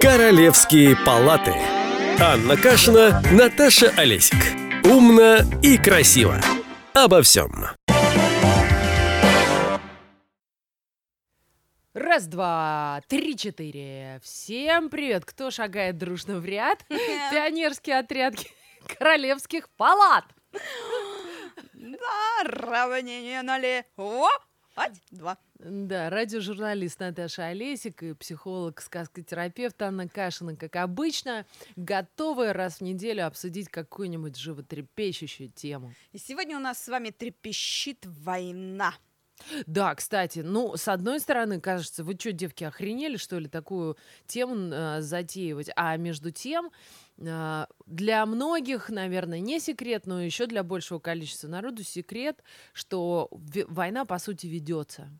Королевские 0.00 0.94
палаты. 0.94 1.54
Анна 2.20 2.56
Кашина, 2.56 3.22
Наташа 3.32 3.88
Олесик. 3.96 4.36
Умно 4.84 5.38
и 5.62 5.78
красиво. 5.78 6.38
Обо 6.92 7.22
всем. 7.22 7.50
Раз, 11.94 12.26
два, 12.26 13.00
три, 13.08 13.36
четыре. 13.36 14.20
Всем 14.22 14.90
привет! 14.90 15.24
Кто 15.24 15.50
шагает 15.50 15.96
дружно 15.96 16.38
в 16.40 16.44
ряд? 16.44 16.84
Пионерский 16.88 17.92
отряд 17.92 18.34
королевских 18.98 19.70
палат. 19.70 20.24
Да, 21.72 22.44
равнение 22.44 23.40
налево. 23.40 24.28
Ать, 24.76 25.00
два. 25.10 25.38
Да, 25.58 26.10
радиожурналист 26.10 27.00
Наташа 27.00 27.46
Олесик 27.46 28.02
и 28.02 28.12
психолог, 28.12 28.80
сказкотерапевт 28.80 29.80
Анна 29.80 30.06
Кашина, 30.06 30.54
как 30.54 30.76
обычно, 30.76 31.46
готовы 31.76 32.52
раз 32.52 32.78
в 32.78 32.80
неделю 32.82 33.26
обсудить 33.26 33.70
какую-нибудь 33.70 34.36
животрепещущую 34.36 35.50
тему. 35.50 35.94
И 36.12 36.18
сегодня 36.18 36.58
у 36.58 36.60
нас 36.60 36.82
с 36.82 36.88
вами 36.88 37.08
трепещит 37.08 38.04
война. 38.04 38.94
Да, 39.66 39.94
кстати, 39.94 40.40
ну, 40.40 40.76
с 40.76 40.88
одной 40.88 41.20
стороны, 41.20 41.60
кажется, 41.60 42.04
вы 42.04 42.16
что, 42.18 42.32
девки, 42.32 42.64
охренели, 42.64 43.16
что 43.16 43.38
ли, 43.38 43.48
такую 43.48 43.96
тему 44.26 44.56
э, 44.72 45.00
затеивать? 45.00 45.70
А 45.76 45.96
между 45.96 46.30
тем, 46.30 46.70
э, 47.18 47.66
для 47.86 48.26
многих, 48.26 48.88
наверное, 48.88 49.40
не 49.40 49.60
секрет, 49.60 50.06
но 50.06 50.22
еще 50.22 50.46
для 50.46 50.62
большего 50.62 50.98
количества 50.98 51.48
народу 51.48 51.82
секрет, 51.82 52.42
что 52.72 53.28
война, 53.30 54.04
по 54.04 54.18
сути, 54.18 54.46
ведется. 54.46 55.10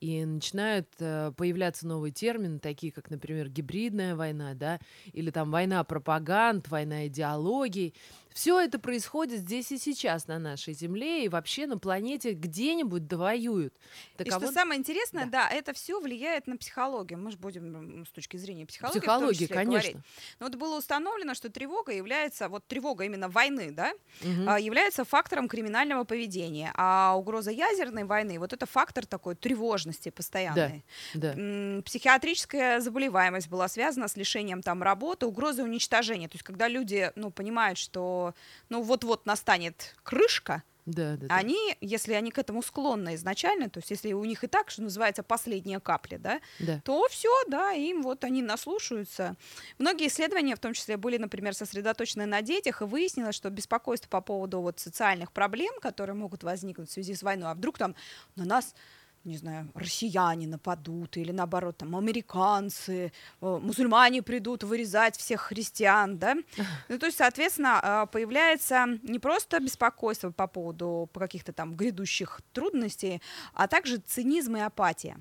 И 0.00 0.24
начинают 0.24 0.88
э, 0.98 1.32
появляться 1.36 1.86
новые 1.86 2.12
термины, 2.12 2.58
такие 2.58 2.92
как, 2.92 3.10
например, 3.10 3.48
гибридная 3.48 4.16
война, 4.16 4.54
да, 4.54 4.78
или 5.12 5.30
там 5.30 5.50
война 5.50 5.84
пропаганд, 5.84 6.68
война 6.68 7.06
идеологий. 7.06 7.94
Все 8.38 8.60
это 8.60 8.78
происходит 8.78 9.40
здесь 9.40 9.72
и 9.72 9.78
сейчас 9.78 10.28
на 10.28 10.38
нашей 10.38 10.72
Земле 10.72 11.24
и 11.24 11.28
вообще 11.28 11.66
на 11.66 11.76
планете 11.76 12.34
где-нибудь 12.34 13.08
довоюют. 13.08 13.74
Так, 14.16 14.28
и 14.28 14.30
а 14.30 14.38
что 14.38 14.52
самое 14.52 14.78
интересное, 14.78 15.24
да. 15.24 15.48
да, 15.48 15.50
это 15.52 15.72
все 15.72 16.00
влияет 16.00 16.46
на 16.46 16.56
психологию. 16.56 17.18
Мы 17.18 17.32
же 17.32 17.36
будем 17.36 18.06
с 18.06 18.10
точки 18.10 18.36
зрения 18.36 18.64
психологии, 18.64 19.00
психологии, 19.00 19.46
конечно. 19.46 19.90
Говорить. 19.90 19.96
Но 20.38 20.46
вот 20.46 20.54
было 20.54 20.78
установлено, 20.78 21.34
что 21.34 21.50
тревога 21.50 21.90
является, 21.92 22.48
вот 22.48 22.64
тревога 22.68 23.02
именно 23.02 23.28
войны, 23.28 23.72
да, 23.72 23.92
угу. 24.20 24.56
является 24.56 25.04
фактором 25.04 25.48
криминального 25.48 26.04
поведения, 26.04 26.70
а 26.76 27.16
угроза 27.18 27.50
ядерной 27.50 28.04
войны, 28.04 28.38
вот 28.38 28.52
это 28.52 28.66
фактор 28.66 29.04
такой 29.04 29.34
тревожности 29.34 30.10
постоянной. 30.10 30.84
Да, 31.12 31.34
да. 31.34 31.82
Психиатрическая 31.82 32.78
заболеваемость 32.78 33.48
была 33.48 33.66
связана 33.66 34.06
с 34.06 34.14
лишением 34.14 34.62
там 34.62 34.80
работы, 34.84 35.26
угрозой 35.26 35.64
уничтожения. 35.64 36.28
То 36.28 36.36
есть 36.36 36.44
когда 36.44 36.68
люди, 36.68 37.10
ну, 37.16 37.32
понимают, 37.32 37.78
что 37.78 38.27
ну 38.68 38.82
вот-вот 38.82 39.26
настанет 39.26 39.94
крышка, 40.02 40.62
да, 40.88 41.16
да, 41.16 41.26
они, 41.28 41.76
если 41.82 42.14
они 42.14 42.30
к 42.30 42.38
этому 42.38 42.62
склонны 42.62 43.14
изначально, 43.14 43.68
то 43.68 43.78
есть 43.78 43.90
если 43.90 44.14
у 44.14 44.24
них 44.24 44.42
и 44.42 44.46
так, 44.46 44.70
что 44.70 44.82
называется, 44.82 45.22
последняя 45.22 45.80
капля, 45.80 46.18
да, 46.18 46.40
да. 46.58 46.80
то 46.82 47.06
все, 47.10 47.30
да, 47.46 47.72
им 47.72 48.02
вот 48.02 48.24
они 48.24 48.40
наслушаются. 48.40 49.36
Многие 49.78 50.08
исследования, 50.08 50.56
в 50.56 50.60
том 50.60 50.72
числе, 50.72 50.96
были, 50.96 51.18
например, 51.18 51.54
сосредоточены 51.54 52.24
на 52.24 52.40
детях, 52.40 52.80
и 52.80 52.86
выяснилось, 52.86 53.34
что 53.34 53.50
беспокойство 53.50 54.08
по 54.08 54.22
поводу 54.22 54.62
вот 54.62 54.80
социальных 54.80 55.32
проблем, 55.32 55.74
которые 55.82 56.16
могут 56.16 56.42
возникнуть 56.42 56.88
в 56.88 56.92
связи 56.92 57.14
с 57.14 57.22
войной, 57.22 57.50
а 57.50 57.54
вдруг 57.54 57.76
там 57.76 57.94
на 58.36 58.46
нас 58.46 58.74
не 59.28 59.36
знаю, 59.36 59.70
россияне 59.74 60.46
нападут, 60.46 61.16
или 61.16 61.32
наоборот, 61.32 61.78
там, 61.78 61.94
американцы, 61.94 63.12
э, 63.40 63.58
мусульмане 63.62 64.22
придут 64.22 64.64
вырезать 64.64 65.16
всех 65.16 65.40
христиан, 65.42 66.18
да, 66.18 66.34
ну, 66.88 66.98
то 66.98 67.06
есть, 67.06 67.18
соответственно, 67.18 67.80
а, 67.82 68.06
появляется 68.06 68.86
не 69.02 69.18
просто 69.18 69.60
беспокойство 69.60 70.30
по 70.30 70.46
поводу 70.46 71.08
каких-то 71.14 71.52
там 71.52 71.76
грядущих 71.76 72.40
трудностей, 72.52 73.22
а 73.54 73.68
также 73.68 73.98
цинизм 73.98 74.56
и 74.56 74.60
апатия. 74.60 75.18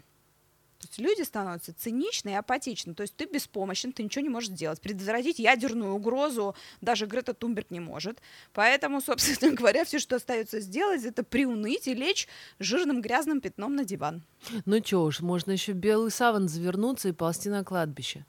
То 0.80 0.88
есть 0.88 1.00
люди 1.00 1.24
становятся 1.24 1.74
циничны 1.74 2.30
и 2.30 2.34
апатичны. 2.34 2.94
То 2.94 3.02
есть 3.02 3.16
ты 3.16 3.26
беспомощен, 3.26 3.92
ты 3.92 4.04
ничего 4.04 4.24
не 4.24 4.30
можешь 4.30 4.50
сделать. 4.50 4.80
Предотвратить 4.80 5.40
ядерную 5.40 5.94
угрозу 5.94 6.56
даже 6.82 7.06
Грета 7.08 7.34
Тумберг 7.34 7.72
не 7.72 7.80
может. 7.80 8.22
Поэтому, 8.54 9.02
собственно 9.08 9.54
говоря, 9.54 9.86
все, 9.86 10.00
что 10.00 10.18
остается 10.18 10.60
сделать, 10.60 11.04
это 11.04 11.24
приуныть 11.24 11.88
и 11.88 11.94
лечь 11.94 12.28
жирным 12.60 13.02
грязным 13.02 13.42
пятном 13.42 13.76
на 13.76 13.86
диван. 13.86 14.24
Ну 14.66 14.80
чё 14.80 15.02
уж, 15.02 15.22
можно 15.22 15.52
еще 15.52 15.72
белый 15.72 16.12
саван 16.12 16.48
завернуться 16.48 17.10
и 17.10 17.12
ползти 17.12 17.50
на 17.50 17.64
кладбище. 17.64 18.26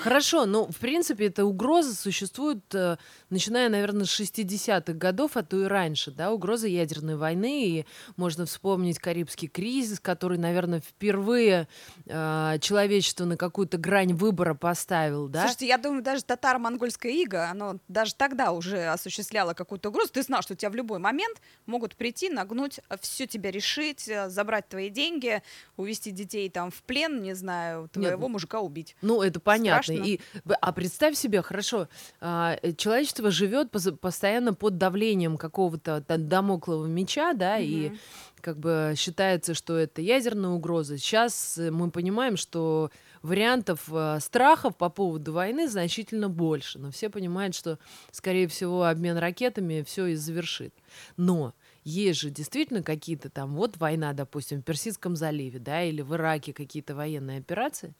Хорошо, 0.00 0.46
но 0.46 0.66
в 0.66 0.76
принципе 0.76 1.26
эта 1.26 1.44
угроза 1.44 1.94
существует, 1.94 2.74
э, 2.74 2.96
начиная, 3.28 3.68
наверное, 3.68 4.04
с 4.04 4.20
60-х 4.20 4.92
годов, 4.94 5.36
а 5.36 5.42
то 5.42 5.60
и 5.60 5.64
раньше, 5.64 6.10
да, 6.10 6.32
угроза 6.32 6.66
ядерной 6.68 7.16
войны, 7.16 7.66
и 7.66 7.86
можно 8.16 8.46
вспомнить 8.46 8.98
Карибский 8.98 9.48
кризис, 9.48 10.00
который, 10.00 10.38
наверное, 10.38 10.80
впервые 10.80 11.68
э, 12.06 12.58
человечество 12.60 13.24
на 13.24 13.36
какую-то 13.36 13.78
грань 13.78 14.14
выбора 14.14 14.54
поставил, 14.54 15.28
да? 15.28 15.42
Слушайте, 15.42 15.66
я 15.68 15.78
думаю, 15.78 16.02
даже 16.02 16.24
татаро-монгольская 16.24 17.12
ига, 17.12 17.50
оно 17.50 17.78
даже 17.88 18.14
тогда 18.14 18.52
уже 18.52 18.86
осуществляло 18.86 19.54
какую-то 19.54 19.90
угрозу, 19.90 20.10
ты 20.12 20.22
знал, 20.22 20.42
что 20.42 20.56
тебя 20.56 20.70
в 20.70 20.74
любой 20.74 20.98
момент 20.98 21.40
могут 21.66 21.96
прийти, 21.96 22.30
нагнуть, 22.30 22.80
все 23.00 23.26
тебя 23.26 23.50
решить, 23.50 24.08
э, 24.08 24.28
забрать 24.28 24.68
твои 24.68 24.88
деньги, 24.88 25.42
увести 25.76 26.10
детей 26.10 26.48
там 26.48 26.70
в 26.70 26.82
плен, 26.82 27.22
не 27.22 27.34
знаю, 27.34 27.88
твоего 27.88 28.22
Нет, 28.22 28.32
мужика 28.32 28.60
убить. 28.60 28.96
Ну, 29.02 29.22
это 29.22 29.40
понятно. 29.58 29.92
И, 29.92 30.20
а 30.60 30.72
представь 30.72 31.16
себе, 31.16 31.42
хорошо, 31.42 31.88
а, 32.20 32.56
э, 32.62 32.72
человечество 32.72 33.30
живет 33.30 33.70
постоянно 33.70 34.54
под 34.54 34.78
давлением 34.78 35.36
какого-то 35.36 36.04
домоклого 36.06 36.86
меча, 36.86 37.32
да, 37.32 37.54
угу. 37.54 37.62
и 37.62 37.92
как 38.40 38.58
бы 38.58 38.94
считается, 38.96 39.54
что 39.54 39.76
это 39.76 40.00
ядерная 40.00 40.50
угроза. 40.50 40.98
Сейчас 40.98 41.58
э, 41.58 41.70
мы 41.70 41.90
понимаем, 41.90 42.36
что 42.36 42.90
вариантов 43.22 43.88
э, 43.90 44.18
страхов 44.20 44.76
по 44.76 44.88
поводу 44.88 45.32
войны 45.32 45.68
значительно 45.68 46.28
больше. 46.28 46.78
Но 46.78 46.90
все 46.90 47.10
понимают, 47.10 47.54
что, 47.54 47.78
скорее 48.10 48.48
всего, 48.48 48.84
обмен 48.84 49.16
ракетами 49.18 49.82
все 49.86 50.06
и 50.06 50.14
завершит. 50.14 50.74
Но 51.16 51.54
есть 51.84 52.20
же 52.20 52.30
действительно 52.30 52.82
какие-то 52.82 53.30
там, 53.30 53.54
вот 53.54 53.76
война, 53.78 54.12
допустим, 54.12 54.60
в 54.60 54.64
Персидском 54.64 55.16
заливе, 55.16 55.58
да, 55.58 55.82
или 55.82 56.02
в 56.02 56.14
Ираке 56.14 56.52
какие-то 56.52 56.94
военные 56.94 57.38
операции 57.38 57.94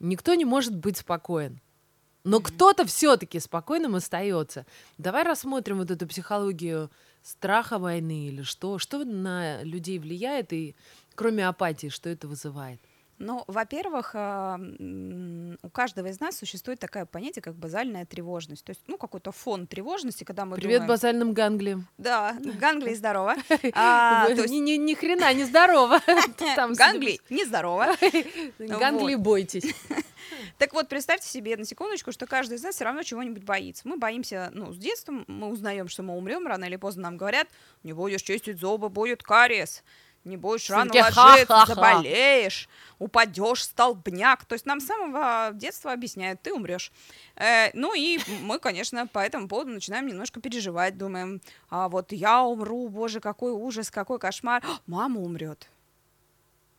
никто 0.00 0.34
не 0.34 0.44
может 0.44 0.74
быть 0.74 0.98
спокоен. 0.98 1.60
Но 2.24 2.40
кто-то 2.40 2.84
все-таки 2.84 3.38
спокойным 3.38 3.94
остается. 3.94 4.66
Давай 4.98 5.22
рассмотрим 5.22 5.78
вот 5.78 5.92
эту 5.92 6.08
психологию 6.08 6.90
страха 7.22 7.78
войны 7.78 8.26
или 8.26 8.42
что. 8.42 8.78
Что 8.78 9.04
на 9.04 9.62
людей 9.62 10.00
влияет 10.00 10.52
и 10.52 10.74
кроме 11.14 11.46
апатии, 11.46 11.88
что 11.88 12.08
это 12.08 12.26
вызывает? 12.26 12.80
Ну, 13.18 13.44
во-первых, 13.46 14.10
а, 14.14 14.58
у 15.62 15.70
каждого 15.70 16.08
из 16.08 16.20
нас 16.20 16.36
существует 16.36 16.78
такое 16.78 17.06
понятие, 17.06 17.42
как 17.42 17.54
базальная 17.54 18.04
тревожность. 18.04 18.64
То 18.64 18.70
есть, 18.70 18.82
ну, 18.86 18.98
какой-то 18.98 19.32
фон 19.32 19.66
тревожности, 19.66 20.24
когда 20.24 20.44
мы 20.44 20.56
Привет 20.56 20.80
думаем... 20.80 20.88
базальным 20.88 21.32
ганглиям. 21.32 21.88
Да, 21.96 22.36
ганглии 22.60 22.94
здорово. 22.94 23.36
А, 23.72 24.28
ни, 24.28 24.94
хрена 24.94 25.32
не 25.34 25.44
здорово. 25.44 26.00
Ганглии 26.76 27.20
не 27.30 27.44
здорово. 27.44 27.96
Ганглии 28.58 29.16
бойтесь. 29.16 29.74
Так 30.58 30.72
вот, 30.72 30.88
представьте 30.88 31.28
себе 31.28 31.56
на 31.56 31.64
секундочку, 31.64 32.12
что 32.12 32.26
каждый 32.26 32.54
из 32.54 32.62
нас 32.62 32.74
все 32.74 32.84
равно 32.84 33.02
чего-нибудь 33.02 33.44
боится. 33.44 33.86
Мы 33.86 33.96
боимся, 33.96 34.50
ну, 34.52 34.72
с 34.72 34.78
детства 34.78 35.24
мы 35.26 35.48
узнаем, 35.48 35.88
что 35.88 36.02
мы 36.02 36.16
умрем, 36.16 36.46
рано 36.46 36.64
или 36.64 36.76
поздно 36.76 37.04
нам 37.04 37.16
говорят, 37.16 37.48
не 37.82 37.92
будешь 37.92 38.22
чистить 38.22 38.58
зубы, 38.58 38.88
будет 38.88 39.22
кариес 39.22 39.82
не 40.26 40.36
будешь 40.36 40.68
рано 40.68 40.92
ложиться, 40.92 41.64
заболеешь, 41.66 42.68
упадешь, 42.98 43.64
столбняк. 43.64 44.44
То 44.44 44.54
есть 44.54 44.66
нам 44.66 44.80
с 44.80 44.86
самого 44.86 45.50
детства 45.54 45.92
объясняют, 45.92 46.42
ты 46.42 46.52
умрешь. 46.52 46.92
Э, 47.36 47.70
ну 47.72 47.94
и 47.94 48.18
мы, 48.42 48.58
конечно, 48.58 49.06
по 49.06 49.20
этому 49.20 49.48
поводу 49.48 49.70
начинаем 49.70 50.06
немножко 50.06 50.40
переживать, 50.40 50.98
думаем, 50.98 51.40
а 51.70 51.88
вот 51.88 52.12
я 52.12 52.42
умру, 52.42 52.88
боже, 52.88 53.20
какой 53.20 53.52
ужас, 53.52 53.90
какой 53.90 54.18
кошмар, 54.18 54.62
мама 54.86 55.20
умрет. 55.20 55.68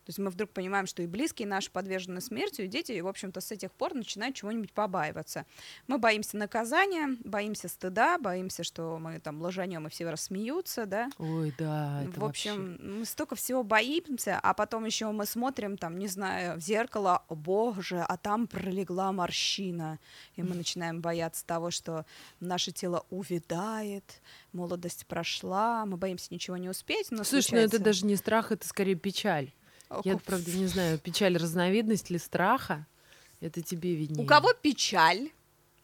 То 0.08 0.10
есть 0.10 0.18
мы 0.20 0.30
вдруг 0.30 0.52
понимаем, 0.52 0.86
что 0.86 1.02
и 1.02 1.06
близкие 1.06 1.46
наши 1.46 1.70
подвержены 1.70 2.22
смерти, 2.22 2.62
и 2.62 2.66
дети, 2.66 2.92
и, 2.92 3.02
в 3.02 3.08
общем-то, 3.08 3.42
с 3.42 3.52
этих 3.52 3.70
пор 3.72 3.92
начинают 3.92 4.34
чего-нибудь 4.34 4.72
побаиваться. 4.72 5.44
Мы 5.86 5.98
боимся 5.98 6.38
наказания, 6.38 7.18
боимся 7.24 7.68
стыда, 7.68 8.16
боимся, 8.16 8.64
что 8.64 8.98
мы 8.98 9.20
там 9.20 9.42
лжанем, 9.42 9.86
и 9.86 9.90
все 9.90 10.08
рассмеются, 10.08 10.86
да. 10.86 11.10
Ой, 11.18 11.54
да, 11.58 12.04
В 12.16 12.24
общем, 12.24 12.70
вообще... 12.70 12.82
мы 12.84 13.04
столько 13.04 13.34
всего 13.34 13.62
боимся, 13.62 14.40
а 14.42 14.54
потом 14.54 14.86
еще 14.86 15.10
мы 15.10 15.26
смотрим, 15.26 15.76
там, 15.76 15.98
не 15.98 16.08
знаю, 16.08 16.56
в 16.56 16.62
зеркало, 16.62 17.22
о 17.28 17.34
боже, 17.34 18.00
а 18.00 18.16
там 18.16 18.46
пролегла 18.46 19.12
морщина, 19.12 19.98
и 20.36 20.42
мы 20.42 20.54
начинаем 20.54 21.02
бояться 21.02 21.44
того, 21.44 21.70
что 21.70 22.06
наше 22.40 22.72
тело 22.72 23.04
увядает, 23.10 24.22
молодость 24.54 25.06
прошла, 25.06 25.84
мы 25.84 25.98
боимся 25.98 26.28
ничего 26.30 26.56
не 26.56 26.70
успеть, 26.70 27.10
но 27.10 27.24
Слушай, 27.24 27.42
случается... 27.42 27.76
ну 27.76 27.76
это 27.76 27.84
даже 27.84 28.06
не 28.06 28.16
страх, 28.16 28.52
это 28.52 28.66
скорее 28.66 28.94
печаль. 28.94 29.52
Я, 30.04 30.16
правда, 30.18 30.50
не 30.52 30.66
знаю, 30.66 30.98
печаль 30.98 31.36
разновидность 31.36 32.10
ли 32.10 32.18
страха. 32.18 32.86
Это 33.40 33.62
тебе 33.62 33.94
виднее. 33.94 34.24
У 34.24 34.26
кого 34.26 34.52
печаль, 34.52 35.30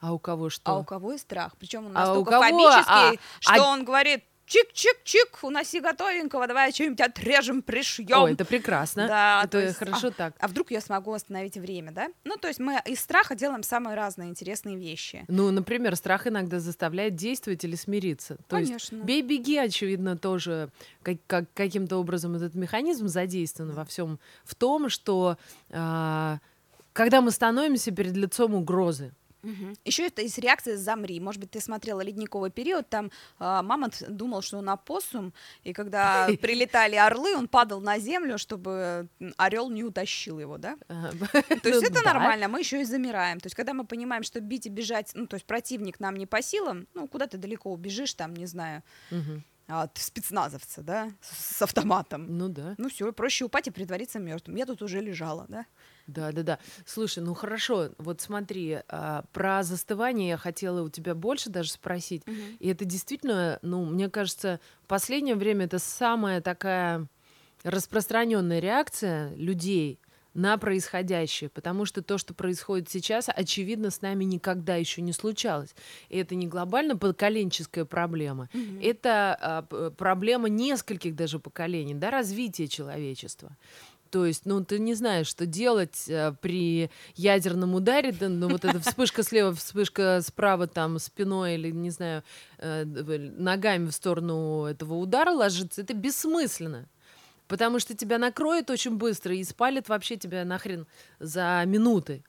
А 0.00 0.12
у 0.12 0.18
кого 0.18 0.50
что? 0.50 0.72
а 0.72 0.78
у 0.78 0.84
кого 0.84 1.12
и 1.12 1.18
страх. 1.18 1.56
Причем 1.58 1.86
он 1.86 1.96
А 1.96 2.04
у 2.04 2.06
настолько 2.08 2.30
кого? 2.32 2.42
фобический, 2.42 3.18
А- 3.18 3.18
что 3.40 3.64
а- 3.64 3.68
он 3.68 3.84
говорит, 3.84 4.24
чик-чик-чик, 4.46 5.38
уноси 5.42 5.80
готовенького, 5.80 6.46
давай 6.46 6.72
что-нибудь 6.72 7.00
отрежем, 7.00 7.62
пришьем. 7.62 8.22
Ой, 8.22 8.32
это 8.32 8.44
прекрасно. 8.44 9.06
Да, 9.06 9.40
это 9.42 9.52
то 9.52 9.60
есть, 9.60 9.76
хорошо 9.76 10.10
так. 10.10 10.34
А 10.38 10.48
вдруг 10.48 10.70
я 10.70 10.80
смогу 10.80 11.12
остановить 11.12 11.56
время, 11.56 11.92
да? 11.92 12.08
Ну, 12.24 12.36
то 12.36 12.48
есть 12.48 12.60
мы 12.60 12.80
из 12.86 13.00
страха 13.00 13.34
делаем 13.34 13.62
самые 13.62 13.96
разные 13.96 14.28
интересные 14.28 14.76
вещи. 14.76 15.24
Ну, 15.28 15.50
например, 15.50 15.96
страх 15.96 16.26
иногда 16.26 16.58
заставляет 16.60 17.14
действовать 17.14 17.64
или 17.64 17.76
смириться. 17.76 18.36
То 18.48 18.58
есть 18.58 18.68
Конечно. 18.70 18.96
бей-беги, 19.04 19.58
очевидно, 19.58 20.16
тоже 20.16 20.70
как, 21.02 21.16
как- 21.26 21.52
каким-то 21.54 21.96
образом 21.96 22.34
этот 22.34 22.54
механизм 22.54 23.08
задействован 23.08 23.72
во 23.72 23.84
всем 23.84 24.18
в 24.44 24.54
том, 24.54 24.88
что 24.88 25.36
а, 25.70 26.38
когда 26.92 27.20
мы 27.20 27.30
становимся 27.30 27.90
перед 27.90 28.16
лицом 28.16 28.54
угрозы, 28.54 29.12
Еще 29.84 30.06
это 30.06 30.22
из 30.22 30.38
реакции 30.38 30.74
«замри». 30.74 31.20
Может 31.20 31.40
быть, 31.40 31.50
ты 31.50 31.60
смотрела 31.60 32.00
«Ледниковый 32.00 32.50
период», 32.50 32.88
там 32.88 33.10
а, 33.38 33.62
мамонт 33.62 34.02
думал, 34.08 34.42
что 34.42 34.58
он 34.58 34.68
опоссум, 34.68 35.32
и 35.62 35.72
когда 35.72 36.28
прилетали 36.40 36.96
орлы, 36.96 37.36
он 37.36 37.48
падал 37.48 37.80
на 37.80 37.98
землю, 37.98 38.38
чтобы 38.38 39.08
орел 39.36 39.70
не 39.70 39.84
утащил 39.84 40.38
его, 40.38 40.58
да? 40.58 40.76
а, 40.88 41.10
То 41.62 41.68
есть 41.68 41.82
ну 41.82 41.88
это 41.88 42.02
нормально, 42.02 42.48
мы 42.48 42.60
еще 42.60 42.80
и 42.80 42.84
замираем. 42.84 43.40
То 43.40 43.46
есть 43.46 43.56
когда 43.56 43.74
мы 43.74 43.84
понимаем, 43.84 44.22
что 44.22 44.40
бить 44.40 44.66
и 44.66 44.70
бежать, 44.70 45.12
ну, 45.14 45.26
то 45.26 45.34
есть 45.34 45.46
противник 45.46 46.00
нам 46.00 46.16
не 46.16 46.26
по 46.26 46.42
силам, 46.42 46.86
ну, 46.94 47.08
куда 47.08 47.26
ты 47.26 47.38
далеко 47.38 47.72
убежишь, 47.72 48.14
там, 48.14 48.34
не 48.34 48.46
знаю, 48.46 48.82
От 49.66 49.96
спецназовца, 49.96 50.82
да, 50.82 51.10
с 51.22 51.56
с 51.56 51.62
автоматом. 51.62 52.26
Ну 52.36 52.48
да. 52.48 52.74
Ну 52.76 52.90
все, 52.90 53.10
проще 53.12 53.46
упасть 53.46 53.68
и 53.68 53.70
притвориться 53.70 54.18
мертвым. 54.18 54.56
Я 54.56 54.66
тут 54.66 54.82
уже 54.82 55.00
лежала, 55.00 55.46
да? 55.48 55.64
Да, 56.06 56.32
да, 56.32 56.42
да. 56.42 56.58
Слушай, 56.84 57.22
ну 57.22 57.32
хорошо, 57.32 57.90
вот 57.96 58.20
смотри, 58.20 58.80
а, 58.88 59.24
про 59.32 59.62
застывание 59.62 60.28
я 60.30 60.36
хотела 60.36 60.82
у 60.82 60.90
тебя 60.90 61.14
больше 61.14 61.48
даже 61.48 61.70
спросить. 61.70 62.24
И 62.58 62.68
это 62.68 62.84
действительно, 62.84 63.58
ну, 63.62 63.86
мне 63.86 64.10
кажется, 64.10 64.60
в 64.82 64.86
последнее 64.86 65.34
время 65.34 65.64
это 65.64 65.78
самая 65.78 66.42
такая 66.42 67.08
распространенная 67.62 68.60
реакция 68.60 69.34
людей 69.34 69.98
на 70.34 70.58
происходящее, 70.58 71.48
потому 71.48 71.84
что 71.84 72.02
то, 72.02 72.18
что 72.18 72.34
происходит 72.34 72.90
сейчас, 72.90 73.28
очевидно, 73.34 73.90
с 73.90 74.02
нами 74.02 74.24
никогда 74.24 74.76
еще 74.76 75.00
не 75.00 75.12
случалось. 75.12 75.74
И 76.08 76.18
это 76.18 76.34
не 76.34 76.46
глобально 76.46 76.96
поколенческая 76.96 77.84
проблема, 77.84 78.48
это 78.82 79.38
а, 79.40 79.90
проблема 79.90 80.48
нескольких 80.48 81.14
даже 81.14 81.38
поколений, 81.38 81.94
да, 81.94 82.10
развития 82.10 82.68
человечества. 82.68 83.56
То 84.14 84.26
есть, 84.26 84.46
ну, 84.46 84.64
ты 84.64 84.78
не 84.78 84.94
знаешь, 84.94 85.26
что 85.26 85.44
делать 85.44 86.04
э, 86.06 86.32
при 86.40 86.88
ядерном 87.16 87.74
ударе, 87.74 88.12
да, 88.12 88.28
ну, 88.28 88.48
вот 88.48 88.64
эта 88.64 88.78
вспышка 88.78 89.24
слева, 89.24 89.52
вспышка 89.56 90.20
справа, 90.24 90.68
там, 90.68 91.00
спиной 91.00 91.56
или, 91.56 91.72
не 91.72 91.90
знаю, 91.90 92.22
э, 92.58 92.84
ногами 92.84 93.88
в 93.88 93.92
сторону 93.92 94.66
этого 94.66 94.94
удара 94.94 95.32
ложиться, 95.32 95.80
это 95.80 95.94
бессмысленно. 95.94 96.86
Потому 97.48 97.78
что 97.78 97.94
тебя 97.94 98.18
накроет 98.18 98.70
очень 98.70 98.96
быстро 98.96 99.34
и 99.34 99.44
спалит 99.44 99.88
вообще 99.88 100.16
тебя 100.16 100.44
нахрен 100.44 100.86
за 101.18 101.62
минуты. 101.66 102.24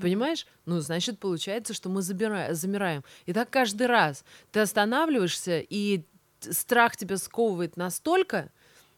Понимаешь? 0.00 0.46
Ну, 0.66 0.80
значит, 0.80 1.18
получается, 1.18 1.74
что 1.74 1.88
мы 1.88 2.00
забира- 2.00 2.54
замираем. 2.54 3.02
И 3.26 3.32
так 3.32 3.50
каждый 3.50 3.86
раз. 3.88 4.24
Ты 4.52 4.60
останавливаешься, 4.60 5.58
и 5.58 6.04
страх 6.40 6.96
тебя 6.96 7.16
сковывает 7.16 7.76
настолько, 7.76 8.50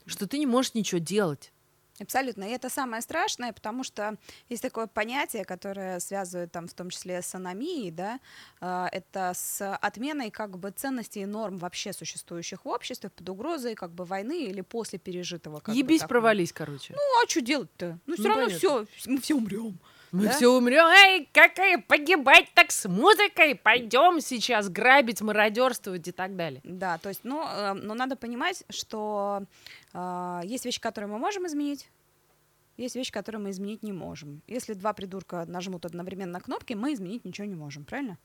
что 0.04 0.28
ты 0.28 0.38
не 0.38 0.46
можешь 0.46 0.74
ничего 0.74 0.98
делать. 0.98 1.52
Абсолютно. 2.00 2.44
И 2.44 2.50
это 2.50 2.68
самое 2.68 3.02
страшное, 3.02 3.52
потому 3.52 3.84
что 3.84 4.16
есть 4.48 4.62
такое 4.62 4.86
понятие, 4.86 5.44
которое 5.44 5.98
связывает 6.00 6.52
там 6.52 6.66
в 6.68 6.74
том 6.74 6.90
числе 6.90 7.22
с 7.22 7.34
аномией, 7.34 7.90
да, 7.90 8.20
а, 8.60 8.88
это 8.92 9.32
с 9.34 9.74
отменой 9.76 10.30
как 10.30 10.58
бы 10.58 10.70
ценностей 10.70 11.20
и 11.20 11.26
норм 11.26 11.56
вообще 11.58 11.92
существующих 11.92 12.64
в 12.64 12.68
обществе 12.68 13.10
под 13.10 13.28
угрозой 13.28 13.74
как 13.74 13.92
бы 13.92 14.04
войны 14.04 14.44
или 14.44 14.60
после 14.60 14.98
пережитого. 14.98 15.60
Как 15.60 15.74
бы 15.74 15.78
Ебись, 15.78 16.00
такого. 16.00 16.20
провались, 16.20 16.52
короче. 16.52 16.94
Ну, 16.94 17.22
а 17.24 17.28
что 17.28 17.40
делать-то? 17.40 17.98
Ну, 18.06 18.14
все 18.14 18.22
Ну, 18.22 18.28
равно 18.28 18.48
все, 18.48 18.86
мы 19.06 19.20
все 19.20 19.34
умрем. 19.34 19.78
Мы 20.12 20.24
да? 20.24 20.30
все 20.30 20.48
умрем. 20.48 20.86
Эй, 20.86 21.28
какая 21.32 21.78
погибать 21.78 22.46
так 22.54 22.70
с 22.70 22.88
музыкой? 22.88 23.54
Пойдем 23.56 24.20
сейчас 24.20 24.68
грабить, 24.68 25.20
мародерствовать 25.20 26.06
и 26.08 26.12
так 26.12 26.36
далее. 26.36 26.60
Да, 26.64 26.98
то 26.98 27.08
есть, 27.08 27.20
ну, 27.24 27.44
э, 27.46 27.74
но 27.74 27.94
надо 27.94 28.16
понимать, 28.16 28.62
что 28.70 29.42
есть 30.44 30.64
вещи, 30.64 30.80
которые 30.80 31.10
мы 31.10 31.18
можем 31.18 31.46
изменить, 31.46 31.90
есть 32.76 32.94
вещи, 32.94 33.10
которые 33.10 33.40
мы 33.40 33.50
изменить 33.50 33.82
не 33.82 33.92
можем. 33.92 34.42
Если 34.46 34.74
два 34.74 34.92
придурка 34.92 35.46
нажмут 35.46 35.86
одновременно 35.86 36.40
кнопки, 36.40 36.74
мы 36.74 36.92
изменить 36.92 37.24
ничего 37.24 37.46
не 37.46 37.54
можем, 37.54 37.84
правильно? 37.84 38.18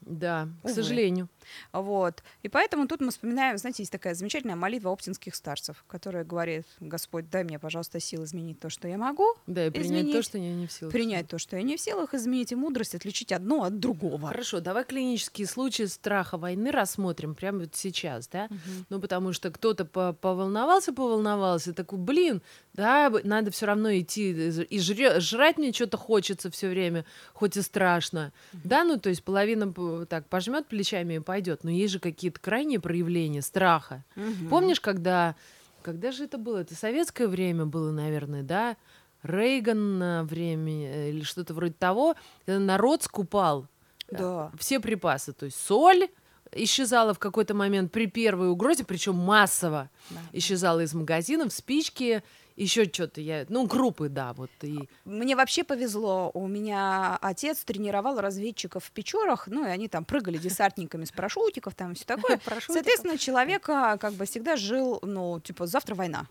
Да, 0.00 0.48
к 0.62 0.66
Увы. 0.66 0.74
сожалению. 0.74 1.28
Вот. 1.72 2.22
И 2.42 2.48
поэтому 2.48 2.86
тут 2.86 3.00
мы 3.00 3.10
вспоминаем, 3.10 3.58
знаете, 3.58 3.82
есть 3.82 3.92
такая 3.92 4.14
замечательная 4.14 4.56
молитва 4.56 4.90
оптинских 4.90 5.34
старцев, 5.34 5.84
которая 5.88 6.24
говорит, 6.24 6.66
Господь, 6.80 7.28
дай 7.30 7.44
мне, 7.44 7.58
пожалуйста, 7.58 8.00
сил 8.00 8.24
изменить 8.24 8.60
то, 8.60 8.70
что 8.70 8.86
я 8.88 8.96
могу, 8.98 9.34
Да, 9.46 9.66
и 9.66 9.70
принять 9.70 9.88
то, 10.06 10.20
Изменить, 10.20 10.24
что 10.24 10.38
я 10.38 10.52
не 10.54 10.66
в 10.66 10.72
силах. 10.72 10.92
принять 10.92 11.28
то, 11.28 11.38
что 11.38 11.56
я 11.56 11.62
не 11.62 11.76
в 11.76 11.80
силах, 11.80 12.14
изменить 12.14 12.52
и 12.52 12.54
мудрость, 12.54 12.94
отличить 12.94 13.32
одно 13.32 13.64
от 13.64 13.78
другого. 13.80 14.28
Хорошо, 14.28 14.60
давай 14.60 14.84
клинические 14.84 15.46
случаи 15.46 15.84
страха 15.84 16.36
войны 16.38 16.70
рассмотрим 16.70 17.34
прямо 17.34 17.60
вот 17.60 17.74
сейчас, 17.74 18.28
да? 18.28 18.48
Ну, 18.88 19.00
потому 19.00 19.32
что 19.32 19.50
кто-то 19.50 19.84
по- 19.84 20.12
поволновался, 20.12 20.92
поволновался, 20.92 21.72
такой, 21.74 21.98
блин, 21.98 22.42
да, 22.74 23.10
надо 23.24 23.50
все 23.50 23.66
равно 23.66 23.90
идти, 23.98 24.30
и 24.30 24.78
жрать 24.80 25.58
мне 25.58 25.72
что-то 25.72 25.96
хочется 25.96 26.50
все 26.50 26.68
время, 26.68 27.04
хоть 27.32 27.56
и 27.56 27.62
страшно. 27.62 28.32
Да, 28.52 28.84
ну, 28.84 28.98
то 28.98 29.08
есть 29.08 29.24
половина 29.24 29.72
так 30.08 30.26
пожмет 30.28 30.66
плечами 30.66 31.14
и 31.14 31.18
пойдет, 31.20 31.64
но 31.64 31.70
есть 31.70 31.92
же 31.94 32.00
какие-то 32.00 32.40
крайние 32.40 32.80
проявления 32.80 33.42
страха. 33.42 34.04
Мгм. 34.16 34.48
Помнишь, 34.48 34.80
когда, 34.80 35.34
когда 35.82 36.12
же 36.12 36.24
это 36.24 36.38
было? 36.38 36.58
Это 36.58 36.74
советское 36.74 37.26
время 37.28 37.64
было, 37.66 37.90
наверное, 37.92 38.42
да? 38.42 38.76
Рейган 39.22 39.98
на 39.98 40.24
время 40.24 40.72
э, 40.92 41.10
или 41.10 41.22
что-то 41.22 41.54
вроде 41.54 41.72
того, 41.74 42.14
когда 42.46 42.60
народ 42.60 43.02
скупал 43.02 43.66
Да. 44.10 44.52
все 44.58 44.80
припасы, 44.80 45.32
то 45.32 45.46
есть 45.46 45.60
соль 45.60 46.08
исчезала 46.52 47.12
в 47.12 47.18
какой-то 47.18 47.52
момент 47.54 47.92
при 47.92 48.06
первой 48.06 48.48
угрозе, 48.48 48.84
причем 48.84 49.16
массово 49.16 49.90
Да. 50.10 50.20
исчезала 50.32 50.80
из 50.80 50.94
магазинов, 50.94 51.52
спички, 51.52 52.22
еще 52.62 52.84
что-то 52.84 53.20
я, 53.20 53.46
ну 53.48 53.66
крупы, 53.68 54.08
да, 54.08 54.32
вот 54.32 54.50
и 54.62 54.88
Мне 55.04 55.36
вообще 55.36 55.64
повезло. 55.64 56.30
У 56.34 56.46
меня 56.46 57.16
отец 57.20 57.64
тренировал 57.64 58.20
разведчиков 58.20 58.84
в 58.84 58.90
Печорах, 58.90 59.46
ну 59.46 59.66
и 59.66 59.68
они 59.68 59.88
там 59.88 60.04
прыгали 60.04 60.38
десантниками 60.38 61.04
с 61.04 61.12
парашютиков, 61.12 61.74
там 61.74 61.94
все 61.94 62.04
такое. 62.04 62.40
Соответственно, 62.66 63.16
человек 63.18 63.68
а, 63.68 63.96
как 63.96 64.14
бы 64.14 64.24
всегда 64.26 64.56
жил, 64.56 64.98
ну, 65.02 65.40
типа, 65.40 65.66
завтра 65.66 65.94
война. 65.94 66.26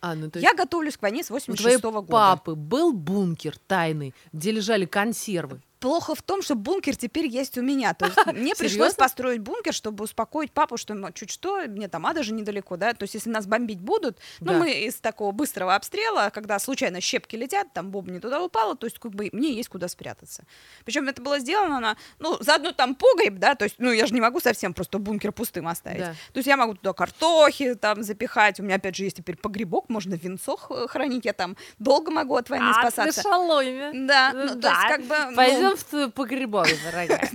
а, 0.00 0.14
ну 0.14 0.30
то 0.30 0.38
есть 0.38 0.48
Я 0.48 0.54
готовлюсь 0.54 0.96
к 0.96 1.02
войне 1.02 1.24
с 1.24 1.30
у 1.30 1.34
86 1.34 1.80
твоего 1.80 2.02
года. 2.02 2.12
папы 2.12 2.54
был 2.54 2.92
бункер 2.92 3.56
тайный, 3.66 4.14
где 4.32 4.50
лежали 4.50 4.84
консервы. 4.84 5.60
Плохо 5.80 6.14
в 6.14 6.22
том, 6.22 6.42
что 6.42 6.54
бункер 6.54 6.94
теперь 6.94 7.26
есть 7.26 7.56
у 7.58 7.62
меня. 7.62 7.94
То 7.94 8.06
есть 8.06 8.16
мне 8.34 8.54
пришлось 8.54 8.94
построить 8.94 9.40
бункер, 9.40 9.72
чтобы 9.72 10.04
успокоить 10.04 10.52
папу, 10.52 10.76
что 10.76 10.92
м, 10.94 11.12
чуть 11.14 11.30
что, 11.30 11.62
мне 11.66 11.88
там 11.88 12.06
ада 12.06 12.22
же 12.22 12.32
недалеко, 12.34 12.76
да. 12.76 12.92
То 12.92 13.04
есть 13.04 13.14
если 13.14 13.30
нас 13.30 13.46
бомбить 13.46 13.80
будут, 13.80 14.18
ну 14.40 14.52
Да. 14.52 14.58
мы 14.58 14.70
из 14.72 14.96
такого 14.96 15.32
быстрого 15.32 15.74
обстрела, 15.74 16.30
когда 16.30 16.58
случайно 16.58 17.00
щепки 17.00 17.34
летят, 17.36 17.72
там 17.72 17.90
бомба 17.90 18.10
не 18.12 18.20
туда 18.20 18.42
упала, 18.42 18.76
то 18.76 18.86
есть 18.86 18.98
как 18.98 19.12
бы 19.12 19.30
мне 19.32 19.52
есть 19.54 19.68
куда 19.70 19.88
спрятаться. 19.88 20.44
Причем 20.84 21.08
это 21.08 21.22
было 21.22 21.38
сделано 21.38 21.80
на, 21.80 21.96
ну, 22.18 22.36
заодно 22.40 22.72
там 22.72 22.94
погреб, 22.94 23.38
да, 23.38 23.54
то 23.54 23.64
есть, 23.64 23.76
ну, 23.78 23.90
я 23.90 24.06
же 24.06 24.12
не 24.14 24.20
могу 24.20 24.40
совсем 24.40 24.74
просто 24.74 24.98
бункер 24.98 25.32
пустым 25.32 25.66
оставить. 25.66 26.00
Да. 26.00 26.12
То 26.32 26.38
есть 26.38 26.46
я 26.46 26.56
могу 26.58 26.74
туда 26.74 26.92
картохи 26.92 27.74
там 27.74 28.02
запихать, 28.02 28.60
у 28.60 28.62
меня 28.62 28.74
опять 28.76 28.96
же 28.96 29.04
есть 29.04 29.16
теперь 29.16 29.36
погребок, 29.36 29.88
можно 29.88 30.14
винцо 30.14 30.56
х- 30.56 30.88
хранить, 30.88 31.24
я 31.24 31.32
там 31.32 31.56
долго 31.78 32.10
могу 32.10 32.36
от 32.36 32.50
войны 32.50 32.70
А, 32.70 32.80
спасаться. 32.82 33.22
шаломе. 33.22 33.92
Да, 34.06 34.32
ну, 34.34 34.40
то 34.46 34.52
есть 34.52 34.60
Да. 34.60 34.88
как 34.88 35.04
бы... 35.04 35.16
ну, 35.60 35.69
Пойдем 35.76 36.10
в 36.10 36.12
погребок, 36.12 36.66
дорогая. 36.84 37.30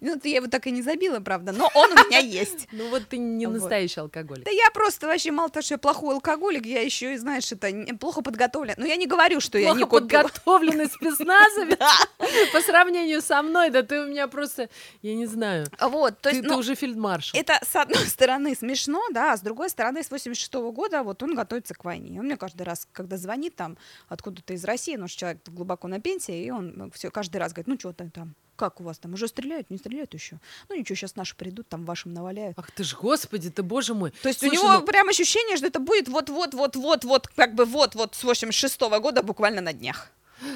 ну, 0.00 0.14
это 0.14 0.28
я 0.28 0.36
его 0.36 0.46
так 0.46 0.66
и 0.66 0.70
не 0.70 0.82
забила, 0.82 1.20
правда, 1.20 1.52
но 1.52 1.70
он 1.74 1.92
у 1.92 1.94
меня 2.06 2.18
есть. 2.18 2.68
Ну 2.78 2.88
вот 2.90 3.08
ты 3.08 3.18
не 3.18 3.46
настоящий 3.46 4.00
алкоголик. 4.00 4.44
Да 4.44 4.50
я 4.50 4.70
просто 4.72 5.06
вообще 5.06 5.32
мало 5.32 5.48
того, 5.48 5.62
что 5.62 5.74
я 5.74 5.78
плохой 5.78 6.14
алкоголик, 6.14 6.64
я 6.66 6.82
еще 6.82 7.14
и, 7.14 7.16
знаешь, 7.16 7.50
это 7.50 7.96
плохо 7.98 8.22
подготовлен. 8.22 8.74
Но 8.76 8.86
я 8.86 8.96
не 8.96 9.06
говорю, 9.06 9.40
что 9.40 9.58
я 9.58 9.72
не 9.72 9.84
Плохо 9.84 10.02
купила. 10.02 10.22
подготовленный 10.22 10.86
спецназовец 10.86 11.78
по 12.52 12.60
сравнению 12.60 13.20
со 13.20 13.42
мной, 13.42 13.70
да 13.70 13.82
ты 13.82 14.00
у 14.00 14.06
меня 14.06 14.28
просто, 14.28 14.68
я 15.02 15.14
не 15.14 15.26
знаю, 15.26 15.66
Вот, 15.80 16.20
то 16.20 16.30
ты, 16.30 16.36
есть, 16.36 16.42
ты 16.42 16.48
ну, 16.48 16.58
уже 16.58 16.74
фельдмаршал. 16.74 17.40
это 17.40 17.58
с 17.64 17.74
одной 17.74 18.06
стороны 18.06 18.54
смешно, 18.54 19.02
да, 19.10 19.32
а 19.32 19.36
с 19.36 19.40
другой 19.40 19.70
стороны, 19.70 20.02
с 20.02 20.10
86 20.10 20.52
года 20.54 21.02
вот 21.02 21.22
он 21.22 21.34
готовится 21.34 21.74
к 21.74 21.84
войне. 21.84 22.20
Он 22.20 22.26
мне 22.26 22.36
каждый 22.36 22.62
раз, 22.62 22.86
когда 22.92 23.16
звонит 23.16 23.56
там 23.56 23.76
откуда-то 24.08 24.52
из 24.52 24.64
России, 24.64 24.96
ну, 24.96 25.08
что 25.08 25.20
человек 25.20 25.40
глубоко 25.46 25.88
на 25.88 26.00
пенсии, 26.00 26.44
и 26.44 26.50
он 26.50 26.92
все 26.94 27.10
каждый 27.10 27.38
раз 27.38 27.47
говорит, 27.52 27.68
ну, 27.68 27.78
что 27.78 27.92
ты 27.92 28.10
там, 28.10 28.34
как 28.56 28.80
у 28.80 28.84
вас 28.84 28.98
там, 28.98 29.14
уже 29.14 29.28
стреляют, 29.28 29.70
не 29.70 29.78
стреляют 29.78 30.14
еще? 30.14 30.38
Ну, 30.68 30.76
ничего, 30.76 30.96
сейчас 30.96 31.16
наши 31.16 31.36
придут, 31.36 31.68
там 31.68 31.84
вашим 31.84 32.12
наваляют. 32.12 32.58
Ах 32.58 32.70
ты 32.70 32.84
ж, 32.84 32.94
господи, 32.94 33.50
ты, 33.50 33.62
боже 33.62 33.94
мой. 33.94 34.10
То 34.22 34.28
есть 34.28 34.40
Слушай, 34.40 34.50
у 34.50 34.54
него 34.54 34.72
ну, 34.72 34.82
прям 34.82 35.08
ощущение, 35.08 35.56
что 35.56 35.66
это 35.66 35.78
будет 35.78 36.08
вот-вот-вот-вот-вот, 36.08 37.28
как 37.28 37.54
бы 37.54 37.64
вот-вот 37.64 38.14
с 38.14 38.24
86 38.24 38.80
года 38.80 39.22
буквально 39.22 39.60
на 39.60 39.72
днях. 39.72 40.10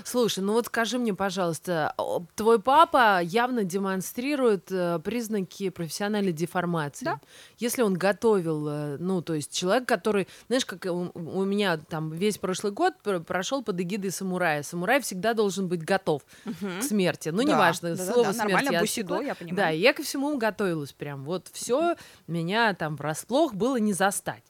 Слушай, 0.05 0.41
ну 0.45 0.53
вот 0.53 0.67
скажи 0.67 0.99
мне, 0.99 1.15
пожалуйста, 1.15 1.95
о, 1.97 2.25
твой 2.35 2.61
папа 2.61 3.21
явно 3.23 3.65
демонстрирует 3.65 4.71
э, 4.71 4.99
признаки 5.03 5.71
профессиональной 5.71 6.33
деформации. 6.33 7.05
Да. 7.05 7.21
Если 7.59 7.83
он 7.83 7.95
готовил, 7.95 8.69
э, 8.69 8.97
ну, 8.99 9.23
то 9.23 9.35
есть 9.35 9.53
человек, 9.53 9.87
который, 9.89 10.29
знаешь, 10.49 10.65
как 10.65 10.85
у, 10.87 11.11
у 11.15 11.45
меня 11.45 11.77
там 11.77 12.11
весь 12.11 12.39
прошлый 12.39 12.73
год 12.73 12.95
пр- 13.03 13.21
прошел 13.21 13.63
под 13.63 13.81
эгидой 13.81 14.11
самурая. 14.11 14.63
Самурай 14.63 15.01
всегда 15.01 15.35
должен 15.35 15.69
быть 15.69 15.85
готов 15.85 16.23
к 16.45 16.83
смерти. 16.83 17.31
Ну, 17.31 17.39
Да, 17.39 17.45
неважно, 17.53 17.91
да-да-да, 17.91 18.13
слово 18.13 18.33
смерти 18.33 18.39
нормально, 18.53 18.71
я 18.73 18.81
бусидо, 18.81 19.21
я 19.21 19.35
понимаю. 19.35 19.57
Да, 19.57 19.69
я 19.71 19.93
ко 19.93 20.03
всему 20.03 20.37
готовилась 20.39 20.93
прям. 20.93 21.25
Вот 21.25 21.49
все 21.53 21.97
меня 22.27 22.75
там 22.75 22.97
врасплох 22.97 23.55
было 23.55 23.77
не 23.77 23.93
застать. 23.93 24.45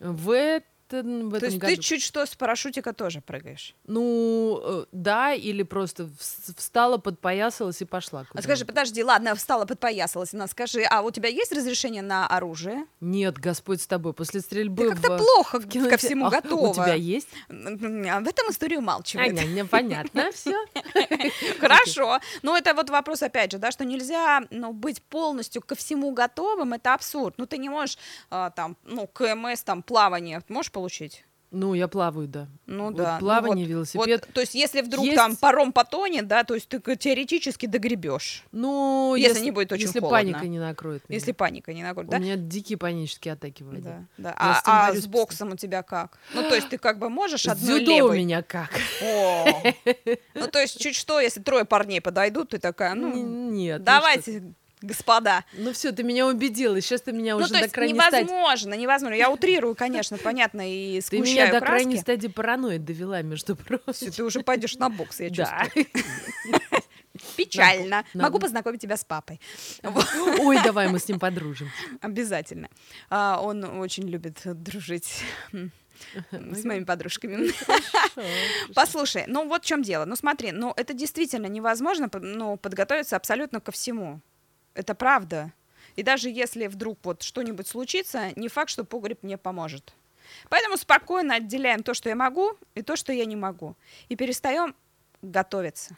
В, 0.00 0.60
этом- 0.94 1.28
в 1.28 1.30
То 1.32 1.36
этом 1.38 1.48
есть 1.48 1.58
году. 1.58 1.74
ты 1.76 1.80
чуть 1.82 2.02
что 2.02 2.24
с 2.24 2.34
парашютика 2.34 2.92
тоже 2.92 3.20
прыгаешь. 3.20 3.74
Ну, 3.86 4.60
э, 4.62 4.84
да, 4.92 5.32
или 5.34 5.62
просто 5.62 6.04
вс- 6.04 6.54
встала, 6.56 6.98
подпоясалась 6.98 7.80
и 7.82 7.84
пошла. 7.84 8.26
А 8.34 8.42
скажи, 8.42 8.64
подожди, 8.64 9.02
ладно, 9.02 9.34
встала, 9.34 9.64
подпоясалась. 9.64 10.34
Она 10.34 10.46
скажи, 10.46 10.82
а 10.84 11.02
у 11.02 11.10
тебя 11.10 11.28
есть 11.28 11.52
разрешение 11.52 12.02
на 12.02 12.26
оружие? 12.26 12.86
Нет, 13.00 13.38
Господь 13.38 13.80
с 13.82 13.86
тобой. 13.86 14.12
После 14.12 14.40
стрельбы 14.40 14.84
Ты 14.84 14.90
как-то 14.90 15.14
в- 15.14 15.18
плохо 15.18 15.60
в 15.60 15.66
киноте- 15.66 15.90
ко 15.90 15.96
всему 15.96 16.26
А, 16.26 16.30
готова. 16.30 16.68
У 16.68 16.74
тебя 16.74 16.94
есть? 16.94 17.28
Об 17.48 18.28
этом 18.28 18.50
история 18.50 18.78
умалчивает. 18.78 19.30
Аня, 19.30 19.46
мне 19.46 19.64
понятно 19.64 20.30
все. 20.32 20.56
Хорошо. 21.60 22.20
Но 22.42 22.56
это 22.56 22.74
вот 22.74 22.90
вопрос, 22.90 23.22
опять 23.22 23.52
же, 23.52 23.58
да, 23.58 23.70
что 23.70 23.84
нельзя 23.84 24.42
ну, 24.50 24.72
быть 24.72 25.02
полностью 25.02 25.62
ко 25.62 25.74
всему 25.74 26.12
готовым, 26.12 26.72
это 26.74 26.94
абсурд. 26.94 27.34
Ну, 27.38 27.46
ты 27.46 27.58
не 27.58 27.68
можешь 27.68 27.98
а, 28.30 28.50
там, 28.50 28.76
ну, 28.84 29.06
КМС, 29.06 29.62
там, 29.62 29.82
плавание 29.82 30.42
можешь 30.48 30.70
получить? 30.76 31.24
Ну, 31.52 31.74
я 31.74 31.86
плаваю, 31.88 32.26
да. 32.28 32.48
Ну 32.66 32.86
Вот 32.86 32.96
да. 32.96 33.14
ну 33.14 33.20
плавание, 33.20 33.64
вот. 33.64 33.70
велосипед. 33.70 34.26
Вот, 34.26 34.34
то 34.34 34.40
есть, 34.40 34.54
если 34.54 34.82
вдруг 34.82 35.04
Есть- 35.06 35.16
там 35.16 35.36
паром 35.36 35.72
потонет, 35.72 36.26
да, 36.26 36.42
то 36.44 36.54
есть 36.54 36.68
ты 36.68 36.80
теоретически 36.96 37.66
догребешь, 37.66 38.44
Ну, 38.52 39.14
Если 39.16 39.40
не 39.44 39.52
будет 39.52 39.72
очень 39.72 39.86
Если 39.86 40.00
холодно. 40.00 40.18
паника 40.18 40.48
не 40.48 40.58
накроет 40.58 41.08
меня. 41.08 41.16
если 41.18 41.32
паника 41.32 41.72
не 41.72 41.82
накроет, 41.84 42.10
да? 42.10 42.16
У 42.18 42.20
меня 42.20 42.36
дикие 42.36 42.76
панические 42.76 43.34
атаки 43.34 43.62
в 43.62 43.68
воде. 43.68 43.80
Да, 43.82 44.04
да. 44.18 44.28
Я 44.30 44.34
А, 44.36 44.54
с 44.54 44.62
а 44.66 44.86
борюсь 44.88 45.04
с 45.04 45.06
боксом 45.06 45.52
у 45.52 45.56
тебя 45.56 45.82
как? 45.82 46.18
Ну, 46.34 46.42
то 46.42 46.54
есть 46.56 46.68
ты 46.68 46.76
как 46.78 46.98
бы 46.98 47.08
можешь 47.08 47.46
одной 47.46 47.78
дзюдо 47.78 47.92
у 47.92 47.96
левой? 47.96 48.18
меня 48.18 48.42
как? 48.42 48.70
О. 49.02 49.62
Ну, 50.34 50.48
то 50.48 50.58
есть 50.58 50.78
чуть 50.78 50.96
что, 50.96 51.20
если 51.20 51.40
трое 51.40 51.64
парней 51.64 52.00
подойдут, 52.02 52.50
ты 52.50 52.58
такая, 52.58 52.94
ну, 52.94 53.14
Нет. 53.14 53.78
ну 53.78 53.84
давайте, 53.84 54.42
господа. 54.86 55.44
Ну 55.52 55.72
все, 55.72 55.92
ты 55.92 56.02
меня 56.02 56.26
убедила. 56.26 56.80
Сейчас 56.80 57.02
ты 57.02 57.12
меня 57.12 57.36
Ну, 57.36 57.44
уже 57.44 57.52
то 57.52 57.60
до 57.60 57.68
крайней 57.68 57.94
стадии. 57.98 58.24
невозможно, 58.24 58.74
невозможно. 58.74 59.14
Я 59.16 59.30
утрирую, 59.30 59.74
конечно, 59.74 60.16
понятно, 60.18 60.62
и 60.66 61.00
Ты 61.02 61.18
меня 61.18 61.46
до 61.46 61.58
краски. 61.60 61.66
крайней 61.66 61.96
стадии 61.98 62.28
паранойи 62.28 62.78
довела, 62.78 63.20
между 63.22 63.56
прочим. 63.56 64.12
Ты 64.12 64.24
уже 64.24 64.40
пойдешь 64.40 64.76
на 64.76 64.88
бокс, 64.88 65.20
я 65.20 65.30
чувствую. 65.30 65.86
Печально. 67.36 68.04
Могу 68.14 68.36
на- 68.38 68.42
познакомить 68.42 68.80
тебя 68.80 68.96
с 68.96 69.04
папой. 69.04 69.40
Ой, 70.38 70.58
давай 70.62 70.88
мы 70.88 70.98
с 70.98 71.08
ним 71.08 71.18
подружим. 71.18 71.70
Обязательно. 72.00 72.68
А, 73.10 73.40
Он 73.42 73.64
очень 73.80 74.06
любит 74.08 74.40
дружить 74.44 75.22
с 76.30 76.64
моими 76.64 76.84
подружками. 76.84 77.50
Послушай, 78.74 79.24
ну 79.28 79.48
вот 79.48 79.64
в 79.64 79.66
чем 79.66 79.82
дело. 79.82 80.04
Ну 80.04 80.14
смотри, 80.14 80.52
ну 80.52 80.74
это 80.76 80.92
действительно 80.92 81.46
невозможно 81.46 82.10
ну, 82.20 82.58
подготовиться 82.58 83.16
абсолютно 83.16 83.60
ко 83.60 83.72
всему. 83.72 84.20
Это 84.76 84.94
правда. 84.94 85.52
И 85.96 86.02
даже 86.02 86.28
если 86.28 86.66
вдруг 86.66 86.98
вот 87.02 87.22
что-нибудь 87.22 87.66
случится, 87.66 88.30
не 88.36 88.48
факт, 88.48 88.70
что 88.70 88.84
погреб 88.84 89.22
мне 89.22 89.38
поможет. 89.38 89.94
Поэтому 90.50 90.76
спокойно 90.76 91.36
отделяем 91.36 91.82
то, 91.82 91.94
что 91.94 92.08
я 92.10 92.14
могу, 92.16 92.52
и 92.74 92.82
то, 92.82 92.96
что 92.96 93.12
я 93.12 93.24
не 93.24 93.36
могу. 93.36 93.74
И 94.10 94.16
перестаем 94.16 94.74
готовиться. 95.22 95.96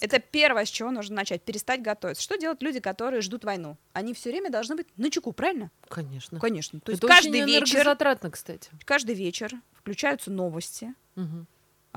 Это 0.00 0.18
первое, 0.18 0.64
с 0.64 0.68
чего 0.70 0.90
нужно 0.90 1.16
начать. 1.16 1.42
Перестать 1.42 1.82
готовиться. 1.82 2.22
Что 2.22 2.36
делают 2.36 2.62
люди, 2.62 2.80
которые 2.80 3.20
ждут 3.22 3.44
войну? 3.44 3.76
Они 3.92 4.14
все 4.14 4.30
время 4.30 4.50
должны 4.50 4.76
быть 4.76 4.86
на 4.96 5.10
чеку, 5.10 5.32
правильно? 5.32 5.70
Конечно. 5.88 6.38
Конечно. 6.40 6.80
То 6.80 6.92
есть 6.92 7.02
Это 7.02 7.12
каждый 7.12 7.42
очень 7.42 7.46
вечер, 7.46 7.96
кстати. 8.30 8.70
каждый 8.84 9.14
вечер 9.14 9.52
включаются 9.74 10.30
новости, 10.30 10.94
Мгм. 11.14 11.46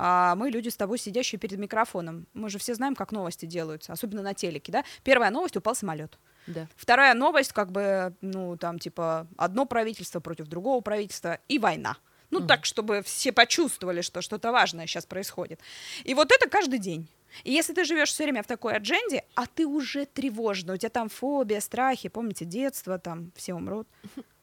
А 0.02 0.34
мы 0.34 0.48
люди 0.50 0.70
с 0.70 0.76
тобой 0.76 0.96
сидящие 0.98 1.38
перед 1.38 1.58
микрофоном. 1.58 2.26
Мы 2.32 2.48
же 2.48 2.58
все 2.58 2.74
знаем, 2.74 2.94
как 2.94 3.12
новости 3.12 3.44
делаются, 3.44 3.92
особенно 3.92 4.22
на 4.22 4.32
телеке, 4.32 4.72
да? 4.72 4.84
Первая 5.04 5.30
новость 5.30 5.58
упал 5.58 5.74
самолет. 5.74 6.18
Да. 6.46 6.66
Вторая 6.74 7.12
новость, 7.12 7.52
как 7.52 7.70
бы, 7.70 8.14
ну, 8.22 8.56
там, 8.56 8.78
типа, 8.78 9.26
одно 9.36 9.66
правительство 9.66 10.20
против 10.20 10.46
другого 10.46 10.80
правительства 10.80 11.38
и 11.48 11.58
война. 11.58 11.98
Ну, 12.30 12.38
Мгм. 12.38 12.48
так, 12.48 12.64
чтобы 12.64 13.02
все 13.02 13.30
почувствовали, 13.32 14.00
что 14.00 14.22
что-то 14.22 14.52
важное 14.52 14.86
сейчас 14.86 15.04
происходит. 15.04 15.60
И 16.04 16.14
вот 16.14 16.32
это 16.32 16.48
каждый 16.48 16.78
день. 16.78 17.06
И 17.44 17.52
если 17.52 17.74
ты 17.74 17.84
живешь 17.84 18.08
все 18.10 18.22
время 18.24 18.42
в 18.42 18.46
такой 18.46 18.74
адженде, 18.76 19.24
а 19.34 19.46
ты 19.46 19.66
уже 19.66 20.06
тревожно, 20.06 20.72
у 20.72 20.76
тебя 20.78 20.88
там 20.90 21.10
фобия, 21.10 21.60
страхи, 21.60 22.08
помните, 22.08 22.46
детство, 22.46 22.98
там 22.98 23.32
все 23.36 23.52
умрут, 23.52 23.86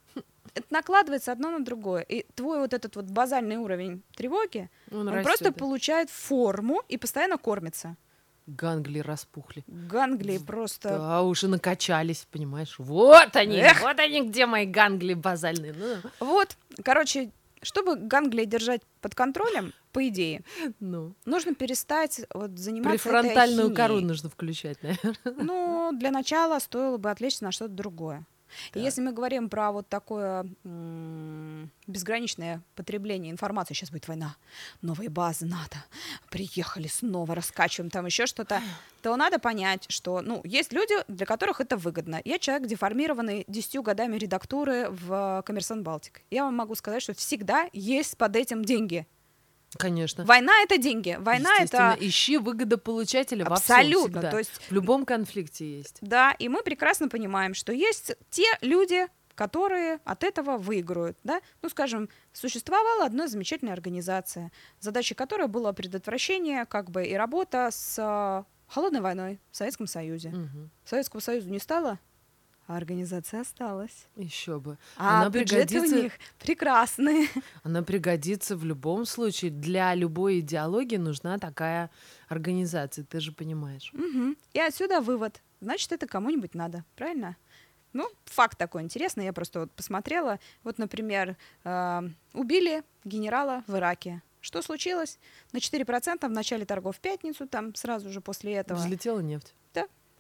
это 0.58 0.68
накладывается 0.70 1.32
одно 1.32 1.52
на 1.52 1.64
другое. 1.64 2.02
И 2.02 2.26
твой 2.36 2.60
вот 2.60 2.74
этот 2.74 2.96
вот 2.96 3.06
базальный 3.06 3.58
уровень 3.58 4.04
тревоги, 4.16 4.70
Он, 4.92 5.08
он, 5.08 5.24
просто 5.24 5.52
получает 5.52 6.10
форму 6.10 6.82
и 6.88 6.98
постоянно 6.98 7.38
кормится. 7.38 7.96
Ганглии 8.48 9.02
распухли. 9.02 9.64
Ганглии 9.68 10.38
просто... 10.38 10.90
Да, 10.90 11.22
уже 11.24 11.50
накачались, 11.50 12.26
понимаешь? 12.32 12.76
Вот 12.78 13.36
они, 13.36 13.58
Эх. 13.58 13.82
вот 13.82 14.00
они, 14.00 14.22
где 14.22 14.46
мои 14.46 14.66
ганглии 14.66 15.16
базальные. 15.16 15.74
Ну, 15.74 15.96
Вот, 16.22 16.56
короче, 16.84 17.32
чтобы 17.62 17.98
ганглии 17.98 18.46
держать 18.46 18.82
под 19.02 19.16
контролем, 19.16 19.74
по 19.92 20.08
идее, 20.08 20.44
ну. 20.80 21.14
нужно 21.26 21.56
перестать 21.56 22.22
вот 22.34 22.58
заниматься 22.58 22.96
этой 22.96 23.04
Префронтальную 23.04 23.76
кору 23.76 24.00
нужно 24.00 24.30
включать, 24.30 24.82
наверное. 24.82 25.18
Ну, 25.26 25.92
для 25.94 26.12
начала 26.12 26.60
стоило 26.60 26.98
бы 26.98 27.12
отвлечься 27.12 27.44
на 27.44 27.52
что-то 27.52 27.74
другое. 27.74 28.26
И 28.70 28.74
Так. 28.74 28.84
если 28.84 29.02
мы 29.02 29.12
говорим 29.12 29.50
про 29.50 29.72
вот 29.72 29.88
такое 29.88 30.46
м, 30.64 31.72
безграничное 31.88 32.62
потребление 32.76 33.32
информации, 33.32 33.74
сейчас 33.74 33.92
будет 33.92 34.08
война, 34.08 34.36
новые 34.82 35.10
базы 35.10 35.46
НАТО, 35.46 35.78
приехали 36.30 36.88
снова, 36.88 37.36
раскачиваем 37.36 37.90
там 37.90 38.06
еще 38.06 38.26
что-то, 38.26 38.62
то 39.02 39.16
надо 39.16 39.40
понять, 39.40 39.86
что, 39.90 40.22
ну, 40.22 40.42
есть 40.44 40.74
люди, 40.74 40.96
для 41.08 41.26
которых 41.26 41.62
это 41.62 41.78
выгодно. 41.78 42.22
Я 42.26 42.40
человек, 42.40 42.68
деформированный 42.68 43.46
десятью 43.48 43.82
годами 43.84 44.18
редактуры 44.18 44.88
в 44.90 45.44
«Коммерсант 45.46 45.84
Балтик». 45.84 46.22
Я 46.32 46.44
вам 46.44 46.56
могу 46.56 46.76
сказать, 46.76 47.02
что 47.02 47.14
всегда 47.14 47.70
есть 47.74 48.18
под 48.18 48.36
этим 48.36 48.66
деньги. 48.66 49.06
Конечно. 49.78 50.24
Война— 50.24 50.54
это 50.64 50.78
деньги. 50.78 51.18
Война— 51.20 51.50
это... 51.60 51.98
ищи 52.00 52.38
выгодополучателя 52.38 53.46
во 53.46 53.58
всем 53.58 53.76
Абсолютно. 53.76 54.22
То 54.22 54.38
есть 54.38 54.52
В 54.70 54.72
любом 54.72 55.06
конфликте 55.06 55.78
есть. 55.78 55.98
Да, 56.02 56.32
и 56.32 56.48
мы 56.50 56.64
прекрасно 56.64 57.10
понимаем, 57.10 57.54
что 57.54 57.74
есть 57.74 58.14
те 58.30 58.46
люди, 58.62 59.08
которые 59.36 60.00
от 60.04 60.24
этого 60.24 60.58
выиграют. 60.58 61.18
Да? 61.24 61.42
Ну, 61.62 61.70
скажем, 61.70 62.10
существовала 62.34 63.06
одна 63.06 63.28
замечательная 63.28 63.74
организация, 63.74 64.52
задачей 64.80 65.14
которой 65.14 65.48
было 65.48 65.74
предотвращение 65.74 66.66
как 66.66 66.90
бы 66.90 67.06
и 67.06 67.14
работа 67.14 67.70
с 67.72 67.98
а, 68.00 68.46
холодной 68.68 69.02
войной 69.02 69.40
в 69.52 69.58
Советском 69.58 69.86
Союзе. 69.86 70.30
Мгм. 70.30 70.72
Советского 70.86 71.20
Союза 71.20 71.52
не 71.52 71.60
стало, 71.60 72.00
а 72.68 72.76
организация 72.78 73.42
осталась. 73.42 74.08
Еще 74.16 74.60
бы. 74.60 74.78
А 74.98 75.22
Она 75.22 75.30
бюджеты 75.30 75.80
у 75.80 75.82
пригодится- 75.82 76.02
них 76.04 76.14
прекрасные. 76.40 77.28
Она 77.64 77.82
пригодится 77.82 78.56
в 78.58 78.66
любом 78.66 79.06
случае. 79.06 79.52
Для 79.52 79.96
любой 79.96 80.42
идеологии 80.42 80.98
нужна 80.98 81.38
такая 81.40 81.90
организация, 82.28 83.06
ты 83.06 83.20
же 83.20 83.32
понимаешь. 83.32 83.90
Мгм. 83.94 84.38
И 84.54 84.60
отсюда 84.60 85.00
вывод. 85.02 85.42
Значит, 85.62 85.92
это 85.94 86.08
кому-нибудь 86.08 86.54
надо, 86.54 86.84
правильно? 86.96 87.36
Ну, 87.94 88.08
факт 88.26 88.58
такой 88.58 88.84
интересный, 88.84 89.26
я 89.26 89.34
просто 89.34 89.62
вот 89.62 89.72
посмотрела. 89.72 90.40
Вот, 90.64 90.78
например, 90.78 91.36
э, 91.64 92.02
убили 92.34 92.84
генерала 93.06 93.64
в 93.66 93.76
Ираке. 93.76 94.22
Что 94.42 94.62
случилось? 94.62 95.18
На 95.52 95.58
4% 95.60 96.28
в 96.28 96.32
начале 96.32 96.66
торгов 96.66 96.98
в 96.98 97.00
пятницу, 97.00 97.48
там 97.48 97.74
сразу 97.76 98.10
же 98.12 98.22
после 98.22 98.54
этого. 98.54 98.78
Взлетела 98.78 99.20
нефть. 99.22 99.54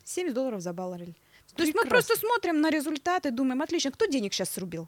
70 0.05 0.33
долларов 0.33 0.61
за 0.61 0.71
баррель. 0.71 1.15
То 1.57 1.63
есть 1.63 1.75
мы 1.75 1.85
просто 1.89 2.15
смотрим 2.15 2.61
на 2.61 2.69
результаты, 2.69 3.31
думаем, 3.31 3.61
отлично, 3.61 3.91
кто 3.91 4.05
денег 4.05 4.33
сейчас 4.33 4.49
срубил? 4.49 4.87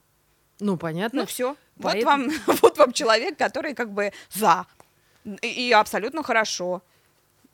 Ну, 0.60 0.78
понятно. 0.78 1.22
Ну 1.22 1.26
все, 1.26 1.56
вот 1.78 2.04
вам, 2.04 2.30
вот 2.62 2.78
вам 2.78 2.92
человек, 2.92 3.38
который 3.38 3.74
как 3.74 3.92
бы 3.92 4.12
за. 4.32 4.66
И, 5.42 5.68
и 5.68 5.72
абсолютно 5.72 6.24
хорошо. 6.24 6.82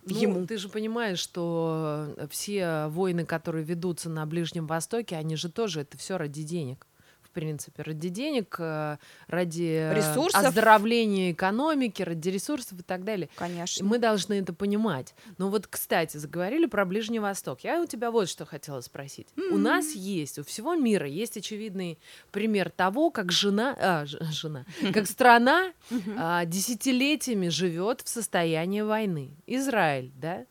Ну, 0.07 0.15
ему. 0.15 0.45
ты 0.45 0.57
же 0.57 0.69
понимаешь, 0.69 1.19
что 1.19 2.13
э, 2.17 2.27
все 2.29 2.87
войны, 2.87 3.25
которые 3.25 3.65
ведутся 3.65 4.09
на 4.09 4.25
Ближнем 4.27 4.67
Востоке, 4.67 5.15
они 5.15 5.35
же 5.35 5.49
тоже 5.49 5.81
это 5.81 5.97
все 5.97 6.17
ради 6.17 6.43
денег. 6.43 6.85
В 7.35 7.37
принципе, 7.37 7.83
ради 7.83 8.07
денег, 8.07 8.55
э, 8.59 8.95
ради 9.27 9.91
Ресурсов. 9.93 10.41
оздоровления 10.41 11.33
экономики, 11.33 12.01
ради 12.01 12.29
ресурсов 12.29 12.79
и 12.79 12.81
так 12.81 13.03
далее. 13.03 13.27
И 13.35 13.37
Конечно. 13.37 13.85
мы 13.85 13.97
должны 13.99 14.35
это 14.35 14.53
понимать. 14.53 15.13
Но 15.37 15.49
вот, 15.49 15.67
кстати, 15.67 16.15
заговорили 16.15 16.65
про 16.65 16.85
Ближний 16.85 17.19
Восток. 17.19 17.59
Я 17.65 17.81
у 17.81 17.85
тебя 17.87 18.09
вот 18.09 18.29
что 18.29 18.45
хотела 18.45 18.79
спросить. 18.79 19.27
У 19.51 19.57
нас 19.57 19.91
есть, 19.95 20.39
у 20.39 20.45
всего 20.45 20.75
мира 20.75 21.09
есть 21.09 21.35
очевидный 21.35 21.99
пример 22.31 22.69
того, 22.69 23.09
как 23.09 23.33
жена, 23.33 23.75
а, 23.81 24.05
ж- 24.05 24.15
жена, 24.31 24.63
как 24.93 25.05
страна 25.05 25.73
а, 26.17 26.45
десятилетиями 26.45 27.49
живет 27.49 27.99
в 27.99 28.07
состоянии 28.07 28.79
войны. 28.79 29.31
Израиль, 29.45 30.09
да? 30.15 30.45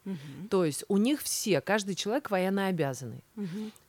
То 0.50 0.66
есть 0.66 0.84
у 0.88 0.98
них 0.98 1.22
все, 1.22 1.62
каждый 1.62 1.94
человек 1.94 2.30
военно 2.30 2.66
обязанный. 2.66 3.24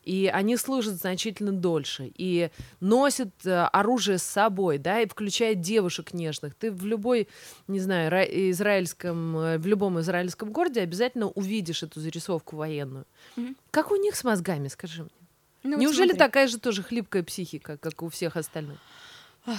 И 0.06 0.30
они 0.32 0.56
служат 0.56 0.96
значительно 0.96 1.52
дольше. 1.52 2.12
И 2.16 2.50
носят 2.80 3.32
э, 3.46 3.64
оружие 3.74 4.18
с 4.20 4.24
собой, 4.24 4.78
да, 4.78 5.02
и 5.02 5.08
включая 5.08 5.56
девушек 5.56 6.14
нежных. 6.14 6.54
Ты 6.56 6.72
в 6.72 6.86
любой, 6.86 7.28
не 7.68 7.80
знаю, 7.80 8.12
ра- 8.12 8.52
израильском, 8.52 9.38
э, 9.38 9.58
в 9.58 9.66
любом 9.66 10.00
израильском 10.00 10.52
городе 10.52 10.82
обязательно 10.82 11.28
увидишь 11.28 11.82
эту 11.84 12.00
зарисовку 12.00 12.56
военную. 12.56 13.06
Мгм. 13.36 13.56
Как 13.72 13.92
у 13.92 13.96
них 13.96 14.16
с 14.16 14.24
мозгами, 14.24 14.68
скажи 14.68 15.02
мне? 15.02 15.12
Ну, 15.64 15.72
вот 15.72 15.82
Неужели 15.82 16.10
смотри. 16.10 16.20
такая 16.20 16.48
же 16.48 16.60
тоже 16.60 16.84
хлипкая 16.84 17.24
психика, 17.24 17.78
как 17.78 18.04
у 18.04 18.10
всех 18.10 18.38
остальных? 18.38 18.78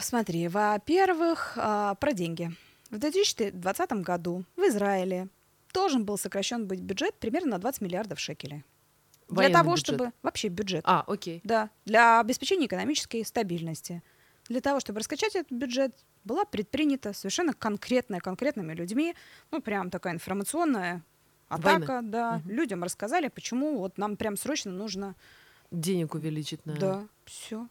Смотри, 0.00 0.49
во-первых, 0.49 1.55
а, 1.57 1.95
про 1.97 2.12
деньги. 2.12 2.53
В 2.91 2.99
2020 2.99 4.03
году 4.03 4.45
в 4.57 4.61
Израиле 4.61 5.29
должен 5.75 6.05
был 6.05 6.17
сокращен 6.19 6.67
быть 6.67 6.81
бюджет 6.81 7.15
примерно 7.17 7.50
на 7.53 7.59
20 7.59 7.81
миллиардов 7.81 8.21
шекелей. 8.21 8.65
Для 9.28 9.37
Военный 9.37 9.54
того, 9.54 9.71
бюджет. 9.73 9.87
чтобы... 9.87 10.12
Вообще 10.23 10.49
бюджет. 10.49 10.85
А, 10.87 11.04
окей. 11.06 11.40
Да, 11.45 11.71
для 11.85 12.21
обеспечения 12.21 12.66
экономической 12.66 13.25
стабильности. 13.25 14.02
Для 14.49 14.61
того, 14.61 14.78
чтобы 14.80 15.00
раскачать 15.00 15.35
этот 15.35 15.50
бюджет, 15.50 15.97
была 16.25 16.45
предпринята 16.45 17.12
совершенно 17.12 17.52
конкретная, 17.52 18.21
конкретными 18.21 18.73
людьми, 18.73 19.14
ну, 19.50 19.61
прям 19.61 19.90
такая 19.90 20.14
информационная 20.14 21.02
атака, 21.49 22.00
да. 22.02 22.38
Мгм. 22.38 22.50
Людям 22.50 22.83
рассказали, 22.85 23.28
почему 23.28 23.78
вот 23.78 23.99
нам 23.99 24.16
прям 24.16 24.37
срочно 24.37 24.71
нужно, 24.71 25.14
Денег 25.71 26.14
увеличить 26.14 26.64
на... 26.64 26.75
да, 26.76 27.09
все. 27.25 27.66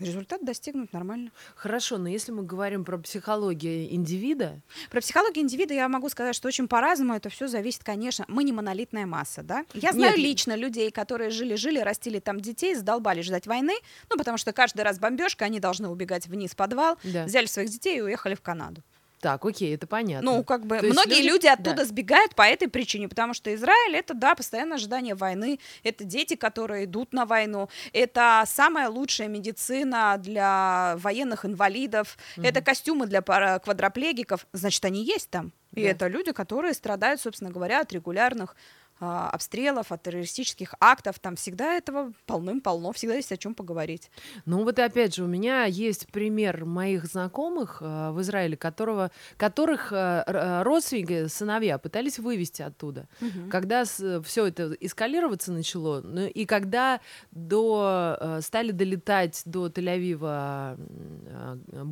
Результат 0.00 0.44
достигнут 0.44 0.92
нормально. 0.92 1.30
Хорошо, 1.54 1.98
но 1.98 2.08
если 2.08 2.32
мы 2.32 2.42
говорим 2.42 2.84
про 2.84 2.98
психологию 2.98 3.92
индивида, 3.94 4.60
Про 4.90 5.00
психологию 5.00 5.44
индивида 5.44 5.74
я 5.74 5.88
могу 5.88 6.08
сказать, 6.08 6.34
что 6.34 6.48
очень 6.48 6.66
по-разному 6.68 7.14
это 7.14 7.28
все 7.28 7.46
зависит, 7.46 7.84
конечно. 7.84 8.24
Мы 8.28 8.44
не 8.44 8.52
монолитная 8.52 9.06
масса, 9.06 9.42
да? 9.42 9.64
Я 9.72 9.92
знаю 9.92 10.16
Нет. 10.16 10.26
лично 10.26 10.56
людей, 10.56 10.90
которые 10.90 11.30
жили-жили, 11.30 11.78
растили 11.78 12.18
там 12.18 12.40
детей, 12.40 12.74
задолбали 12.74 13.22
ждать 13.22 13.46
войны, 13.46 13.74
ну, 14.10 14.16
потому 14.16 14.36
что 14.36 14.52
каждый 14.52 14.82
раз 14.82 14.98
бомбежка, 14.98 15.44
они 15.44 15.60
должны 15.60 15.88
убегать 15.88 16.26
вниз 16.26 16.52
в 16.52 16.56
подвал, 16.56 16.98
да. 17.04 17.24
взяли 17.24 17.46
своих 17.46 17.70
детей 17.70 17.98
и 17.98 18.00
уехали 18.00 18.34
в 18.34 18.40
Канаду. 18.40 18.82
Так, 19.24 19.42
окей, 19.46 19.74
это 19.74 19.86
понятно. 19.86 20.32
Ну, 20.32 20.44
как 20.44 20.66
бы 20.66 20.78
То 20.80 20.86
многие 20.88 21.22
люди- 21.22 21.28
люди, 21.28 21.46
оттуда 21.46 21.76
да. 21.76 21.84
сбегают 21.86 22.34
по 22.34 22.42
этой 22.42 22.68
причине, 22.68 23.08
потому 23.08 23.32
что 23.32 23.54
Израиль 23.54 23.96
это, 23.96 24.12
да, 24.12 24.34
постоянное 24.34 24.76
ожидание 24.76 25.14
войны, 25.14 25.58
это 25.82 26.04
дети, 26.04 26.36
которые 26.36 26.84
идут 26.84 27.14
на 27.14 27.24
войну, 27.24 27.70
это 27.94 28.44
самая 28.46 28.90
лучшая 28.90 29.28
медицина 29.28 30.16
для 30.18 30.96
военных 30.98 31.46
инвалидов, 31.46 32.18
это 32.36 32.60
костюмы 32.60 33.06
для 33.06 33.22
квадроплегиков, 33.22 34.46
значит, 34.52 34.84
они 34.84 35.02
есть 35.02 35.30
там. 35.30 35.52
И 35.72 35.82
Да. 35.82 35.88
это 35.88 36.06
люди, 36.08 36.32
которые 36.32 36.74
страдают, 36.74 37.18
собственно 37.18 37.50
говоря, 37.50 37.80
от 37.80 37.92
регулярных 37.92 38.54
обстрелов, 39.00 39.92
от 39.92 40.02
террористических 40.02 40.74
актов. 40.80 41.18
Там 41.18 41.36
всегда 41.36 41.74
этого 41.74 42.12
полным-полно, 42.26 42.92
всегда 42.92 43.14
есть 43.16 43.32
о 43.32 43.36
чем 43.36 43.54
поговорить. 43.54 44.10
Ну 44.46 44.64
вот 44.64 44.78
и 44.78 44.82
опять 44.82 45.14
же, 45.14 45.24
у 45.24 45.26
меня 45.26 45.64
есть 45.64 46.06
пример 46.12 46.64
моих 46.64 47.06
знакомых 47.06 47.78
э, 47.80 48.10
в 48.12 48.20
Израиле, 48.20 48.56
которого, 48.56 49.10
которых 49.36 49.92
э, 49.92 50.62
родственники, 50.62 51.26
сыновья 51.26 51.78
пытались 51.78 52.18
вывести 52.18 52.62
оттуда. 52.62 53.08
Когда 53.50 53.84
все 53.84 54.46
это 54.46 54.76
эскалироваться 54.80 55.52
начало, 55.52 56.00
ну, 56.02 56.26
и 56.26 56.44
когда 56.46 57.00
до, 57.30 58.16
э, 58.20 58.40
стали 58.42 58.70
долетать 58.70 59.42
до 59.44 59.66
Тель-Авива 59.66 60.76
м, 60.76 61.86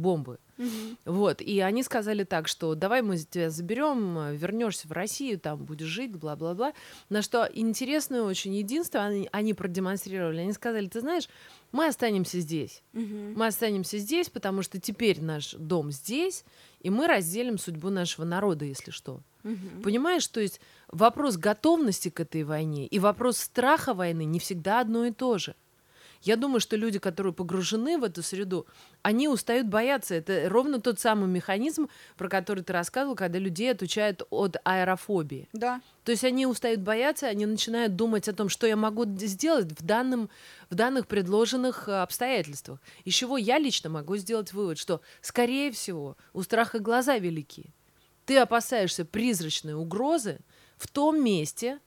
бомбы, 0.62 0.96
вот, 1.04 1.40
и 1.40 1.60
они 1.60 1.82
сказали 1.82 2.24
так, 2.24 2.48
что 2.48 2.74
давай 2.74 3.02
мы 3.02 3.16
тебя 3.18 3.50
заберем, 3.50 4.32
вернешься 4.34 4.88
в 4.88 4.92
Россию, 4.92 5.38
там 5.38 5.64
будешь 5.64 5.86
жить, 5.86 6.14
бла-бла-бла. 6.14 6.72
На 7.08 7.22
что 7.22 7.48
интересное 7.52 8.22
очень 8.22 8.54
единство 8.54 9.00
они, 9.00 9.28
они 9.32 9.54
продемонстрировали. 9.54 10.40
Они 10.40 10.52
сказали, 10.52 10.86
ты 10.86 11.00
знаешь, 11.00 11.28
мы 11.72 11.86
останемся 11.86 12.40
здесь. 12.40 12.82
Мы 12.92 13.46
останемся 13.46 13.98
здесь, 13.98 14.28
потому 14.28 14.62
что 14.62 14.80
теперь 14.80 15.22
наш 15.22 15.52
дом 15.54 15.90
здесь, 15.90 16.44
и 16.80 16.90
мы 16.90 17.06
разделим 17.06 17.58
судьбу 17.58 17.90
нашего 17.90 18.24
народа, 18.24 18.64
если 18.64 18.90
что. 18.90 19.20
Понимаешь, 19.82 20.26
то 20.28 20.40
есть 20.40 20.60
вопрос 20.88 21.36
готовности 21.36 22.10
к 22.10 22.20
этой 22.20 22.44
войне 22.44 22.86
и 22.86 22.98
вопрос 22.98 23.38
страха 23.38 23.92
войны 23.94 24.24
не 24.24 24.38
всегда 24.38 24.80
одно 24.80 25.06
и 25.06 25.10
то 25.10 25.38
же. 25.38 25.54
Я 26.22 26.36
думаю, 26.36 26.60
что 26.60 26.76
люди, 26.76 26.98
которые 26.98 27.32
погружены 27.32 27.98
в 27.98 28.04
эту 28.04 28.22
среду, 28.22 28.66
они 29.02 29.28
устают 29.28 29.66
бояться. 29.66 30.14
Это 30.14 30.48
ровно 30.48 30.80
тот 30.80 31.00
самый 31.00 31.28
механизм, 31.28 31.88
про 32.16 32.28
который 32.28 32.62
ты 32.62 32.72
рассказывал, 32.72 33.16
когда 33.16 33.38
людей 33.38 33.72
отучают 33.72 34.22
от 34.30 34.56
аэрофобии. 34.64 35.48
Да. 35.52 35.80
То 36.04 36.12
есть 36.12 36.24
они 36.24 36.46
устают 36.46 36.80
бояться, 36.80 37.26
они 37.26 37.46
начинают 37.46 37.96
думать 37.96 38.28
о 38.28 38.32
том, 38.32 38.48
что 38.48 38.66
я 38.66 38.76
могу 38.76 39.04
сделать 39.04 39.72
в, 39.72 39.84
данном, 39.84 40.30
в 40.70 40.74
данных 40.76 41.08
предложенных 41.08 41.88
э, 41.88 42.02
обстоятельствах. 42.02 42.80
Из 43.04 43.14
чего 43.14 43.36
я 43.36 43.58
лично 43.58 43.90
могу 43.90 44.16
сделать 44.16 44.52
вывод, 44.52 44.78
что, 44.78 45.00
скорее 45.20 45.72
всего, 45.72 46.16
у 46.32 46.42
страха 46.42 46.78
глаза 46.78 47.18
велики. 47.18 47.72
Ты 48.26 48.38
опасаешься 48.38 49.04
призрачной 49.04 49.74
угрозы 49.74 50.38
в 50.76 50.86
том 50.88 51.22
месте, 51.22 51.80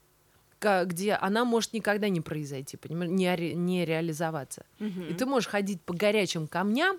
где 0.60 1.12
она 1.14 1.44
может 1.44 1.72
никогда 1.72 2.08
не 2.08 2.20
произойти, 2.20 2.76
понимаешь, 2.76 3.10
не, 3.12 3.34
ре- 3.34 3.54
не 3.54 3.84
реализоваться. 3.84 4.64
И 4.80 5.14
ты 5.14 5.26
можешь 5.26 5.48
ходить 5.48 5.82
по 5.82 5.94
горячим 5.94 6.46
камням, 6.46 6.98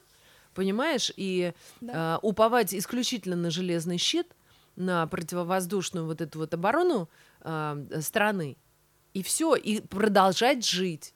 понимаешь, 0.53 1.11
и 1.15 1.53
Да. 1.81 2.15
э, 2.15 2.19
уповать 2.21 2.73
исключительно 2.73 3.35
на 3.35 3.49
железный 3.51 3.97
щит, 3.97 4.27
на 4.75 5.07
противовоздушную 5.07 6.05
вот 6.05 6.21
эту 6.21 6.39
вот 6.39 6.53
оборону 6.53 7.09
э, 7.41 7.99
страны, 8.01 8.57
и 9.13 9.23
все, 9.23 9.55
и 9.55 9.81
продолжать 9.81 10.65
жить, 10.65 11.13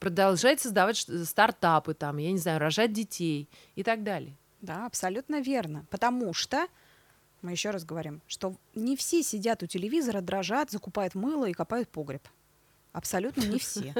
продолжать 0.00 0.60
создавать 0.60 0.96
стартапы, 1.24 1.94
там, 1.94 2.16
я 2.18 2.32
не 2.32 2.38
знаю, 2.38 2.58
рожать 2.58 2.92
детей 2.92 3.48
и 3.76 3.82
так 3.84 4.02
далее. 4.02 4.36
Да, 4.60 4.86
абсолютно 4.86 5.40
верно. 5.40 5.86
Потому 5.90 6.32
что, 6.34 6.66
мы 7.44 7.52
еще 7.52 7.70
раз 7.70 7.84
говорим, 7.84 8.22
что 8.26 8.56
не 8.74 8.96
все 8.96 9.22
сидят 9.22 9.62
у 9.62 9.66
телевизора, 9.66 10.20
дрожат, 10.20 10.70
закупают 10.70 11.14
мыло 11.14 11.44
и 11.44 11.52
копают 11.52 11.88
погреб. 11.88 12.26
Абсолютно 12.92 13.42
не 13.42 13.58
все. 13.58 13.92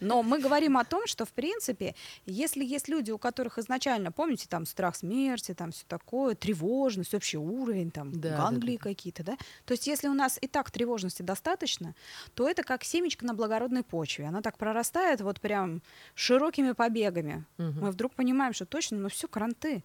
Но 0.00 0.22
мы 0.22 0.40
говорим 0.40 0.78
о 0.78 0.84
том, 0.86 1.06
что, 1.06 1.26
в 1.26 1.32
принципе, 1.32 1.94
если 2.24 2.64
есть 2.64 2.88
люди, 2.88 3.10
у 3.10 3.18
которых 3.18 3.58
изначально, 3.58 4.10
помните, 4.10 4.46
там 4.48 4.64
страх 4.64 4.96
смерти, 4.96 5.52
там 5.52 5.70
все 5.70 5.84
такое, 5.86 6.34
тревожность, 6.34 7.12
общий 7.14 7.36
уровень, 7.36 7.90
там 7.90 8.10
Да, 8.12 8.30
да, 8.30 8.36
ганглии 8.38 8.78
да. 8.78 8.82
какие-то, 8.82 9.22
да? 9.22 9.36
То 9.66 9.72
есть 9.72 9.86
если 9.86 10.08
у 10.08 10.14
нас 10.14 10.38
и 10.40 10.48
так 10.48 10.70
тревожности 10.70 11.20
достаточно, 11.20 11.94
то 12.34 12.48
это 12.48 12.62
как 12.62 12.84
семечко 12.84 13.26
на 13.26 13.34
благородной 13.34 13.82
почве. 13.82 14.24
Она 14.26 14.40
так 14.40 14.56
прорастает 14.56 15.20
вот 15.20 15.38
прям 15.38 15.82
широкими 16.14 16.72
побегами. 16.72 17.44
Мгм. 17.58 17.80
Мы 17.80 17.90
вдруг 17.90 18.14
понимаем, 18.14 18.54
что 18.54 18.64
точно, 18.64 18.96
ну 18.96 19.10
все, 19.10 19.28
кранты. 19.28 19.84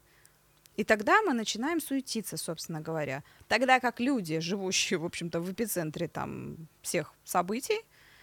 И 0.75 0.83
тогда 0.83 1.21
мы 1.21 1.33
начинаем 1.33 1.79
суетиться, 1.79 2.37
собственно 2.37 2.81
говоря. 2.81 3.23
Тогда 3.47 3.79
как 3.79 3.99
люди, 3.99 4.39
живущие, 4.39 4.99
в 4.99 5.05
общем-то, 5.05 5.39
в 5.39 5.51
эпицентре 5.51 6.07
там 6.07 6.67
всех 6.81 7.13
событий, 7.23 7.81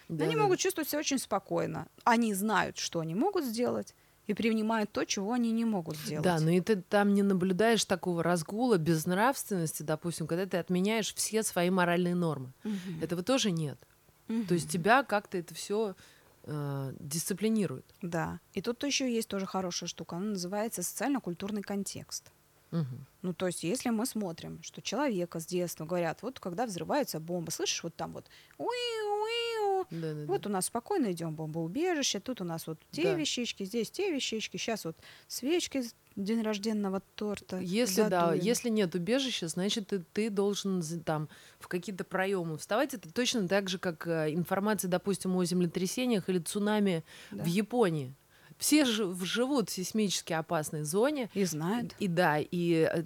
Да, 0.09 0.25
они 0.25 0.35
да, 0.35 0.43
могут 0.43 0.59
чувствовать 0.59 0.89
себя 0.89 0.99
очень 1.01 1.19
спокойно. 1.19 1.87
Они 2.05 2.35
знают, 2.35 2.77
что 2.79 3.01
они 3.01 3.15
могут 3.15 3.45
сделать, 3.45 3.95
и 4.27 4.35
принимают 4.35 4.93
то, 4.93 5.05
чего 5.05 5.33
они 5.33 5.51
не 5.51 5.65
могут 5.65 5.97
сделать. 5.97 6.25
Да, 6.25 6.39
но 6.39 6.51
и 6.51 6.61
ты 6.61 6.77
там 6.77 7.13
не 7.15 7.23
наблюдаешь 7.23 7.85
такого 7.85 8.23
разгула 8.23 8.77
безнравственности, 8.79 9.83
допустим, 9.83 10.27
когда 10.27 10.47
ты 10.47 10.59
отменяешь 10.59 11.13
все 11.15 11.43
свои 11.43 11.71
моральные 11.71 12.15
нормы. 12.15 12.53
Мгм. 12.63 13.03
Этого 13.03 13.23
тоже 13.23 13.51
нет. 13.51 13.79
То 14.49 14.55
есть 14.55 14.71
тебя 14.71 15.03
как-то 15.03 15.39
это 15.39 15.55
все 15.55 15.95
дисциплинирует. 16.45 17.85
Да. 18.03 18.41
И 18.53 18.63
тут 18.63 18.83
еще 18.85 19.13
есть 19.13 19.29
тоже 19.29 19.47
хорошая 19.47 19.89
штука. 19.89 20.17
Она 20.17 20.27
называется 20.27 20.83
социально-культурный 20.83 21.63
контекст. 21.63 22.31
Ну, 23.23 23.35
то 23.35 23.47
есть, 23.47 23.63
если 23.63 23.91
мы 23.91 24.07
смотрим, 24.07 24.61
что 24.63 24.81
человека 24.83 25.39
с 25.39 25.47
детства 25.47 25.85
говорят, 25.85 26.23
вот 26.23 26.41
когда 26.41 26.67
взрывается 26.67 27.21
бомба, 27.21 27.51
слышишь, 27.51 27.83
вот 27.85 27.95
там 27.95 28.13
вот, 28.15 28.27
уи-уи, 28.59 29.85
Да-да-да. 29.91 30.27
вот 30.27 30.47
у 30.47 30.51
нас 30.51 30.67
спокойно 30.67 31.13
идем 31.13 31.35
бомбоубежище, 31.35 32.21
тут 32.21 32.41
у 32.41 32.45
нас 32.45 32.67
вот 32.67 32.79
те 32.91 33.05
Да. 33.05 33.15
вещички, 33.15 33.65
здесь 33.65 33.91
те 33.91 34.13
вещички, 34.13 34.57
сейчас 34.57 34.85
вот 34.85 34.97
свечки, 35.29 35.83
день 36.17 36.43
рожденного 36.43 37.01
торта. 37.15 37.59
Если 37.59 38.09
да, 38.09 38.35
если 38.35 38.69
нет 38.69 38.95
убежища, 38.95 39.49
значит 39.49 39.89
ты, 39.89 40.01
ты 40.13 40.31
должен 40.31 40.83
там 41.05 41.29
в 41.59 41.69
какие-то 41.69 42.05
проемы 42.05 42.59
вставать. 42.59 42.93
Это 42.95 43.11
точно 43.13 43.49
так 43.49 43.69
же, 43.69 43.79
как 43.79 44.07
э, 44.07 44.33
информация, 44.35 44.89
допустим, 44.91 45.35
о 45.37 45.45
землетрясениях 45.45 46.29
или 46.29 46.39
цунами 46.39 47.05
Да. 47.31 47.45
в 47.45 47.47
Японии. 47.47 48.15
Все 48.63 48.85
ж- 48.85 49.13
живут 49.23 49.69
в 49.69 49.73
сейсмически 49.73 50.33
опасной 50.33 50.85
зоне. 50.85 51.29
И 51.35 51.45
знают. 51.45 51.95
И 51.99 52.07
да, 52.07 52.39
и 52.39 52.89
э, 52.89 53.03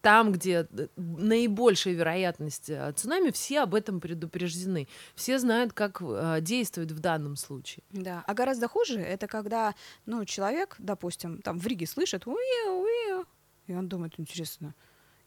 там, 0.00 0.30
где 0.32 0.68
э, 0.70 0.86
наибольшая 0.96 1.94
вероятность 1.94 2.70
э, 2.70 2.92
цунами, 2.96 3.30
все 3.32 3.62
об 3.62 3.74
этом 3.74 4.00
предупреждены. 4.00 4.86
Все 5.16 5.40
знают, 5.40 5.72
как 5.72 6.00
действовать 6.42 6.92
в 6.92 7.00
данном 7.00 7.34
случае. 7.34 7.82
Да. 7.90 8.22
А 8.24 8.34
гораздо 8.34 8.68
хуже 8.68 9.00
это 9.00 9.26
когда, 9.26 9.74
ну, 10.06 10.24
человек, 10.24 10.76
допустим, 10.78 11.42
там 11.42 11.58
в 11.58 11.66
Риге 11.66 11.86
слышит, 11.86 12.26
уи, 12.28 12.68
уи, 12.68 13.24
и 13.66 13.74
он 13.74 13.88
думает, 13.88 14.14
интересно, 14.18 14.74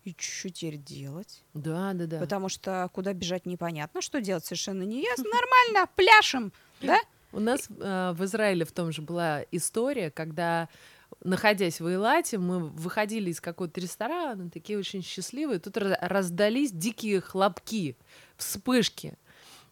и 0.06 0.16
что 0.18 0.50
теперь 0.50 0.78
делать? 0.78 1.44
Да, 1.54 1.92
да, 1.94 2.06
да. 2.06 2.20
Потому 2.20 2.48
что 2.48 2.90
куда 2.94 3.12
бежать 3.12 3.46
непонятно, 3.46 4.02
что 4.02 4.22
делать 4.22 4.46
совершенно 4.46 4.84
не 4.84 5.04
ясно. 5.04 5.26
Нормально, 5.30 5.92
пляшем, 5.98 6.54
да? 6.80 6.98
У 7.32 7.40
нас 7.40 7.68
э, 7.70 8.14
в 8.16 8.24
Израиле 8.26 8.66
в 8.66 8.72
том 8.72 8.92
же 8.92 9.02
была 9.02 9.44
история, 9.52 10.10
когда 10.12 10.70
находясь 11.24 11.80
в 11.80 11.88
Эйлате, 11.88 12.38
мы 12.38 12.60
выходили 12.60 13.30
из 13.30 13.42
какого-то 13.42 13.80
ресторана, 13.80 14.50
такие 14.50 14.78
очень 14.78 15.04
счастливые, 15.04 15.60
тут 15.60 15.78
раздались 15.78 16.72
дикие 16.72 17.22
хлопки, 17.22 17.98
вспышки. 18.38 19.18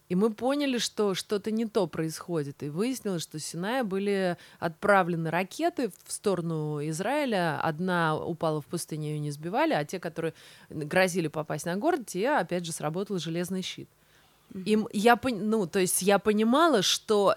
И 0.08 0.14
мы 0.14 0.32
поняли, 0.32 0.78
что 0.78 1.16
что-то 1.16 1.50
не 1.50 1.66
то 1.66 1.88
происходит. 1.88 2.62
И 2.62 2.70
выяснилось, 2.70 3.24
что 3.24 3.40
с 3.40 3.44
Синая 3.44 3.84
были 3.84 4.38
отправлены 4.60 5.32
ракеты 5.32 5.90
в 6.06 6.12
сторону 6.12 6.80
Израиля. 6.90 7.60
Одна 7.60 8.16
упала 8.16 8.62
в 8.62 8.68
пустыне, 8.68 9.14
ее 9.14 9.20
не 9.20 9.32
сбивали, 9.32 9.74
а 9.74 9.84
те, 9.84 10.00
которые 10.00 10.36
грозили 10.70 11.28
попасть 11.28 11.66
на 11.66 11.76
город, 11.76 12.06
те, 12.06 12.30
опять 12.30 12.66
же, 12.66 12.72
сработал 12.72 13.18
железный 13.18 13.64
щит. 13.64 13.90
И 14.64 14.78
я, 14.94 15.20
ну, 15.24 15.68
то 15.68 15.80
есть 15.80 16.02
я 16.02 16.18
понимала, 16.18 16.82
что 16.82 17.36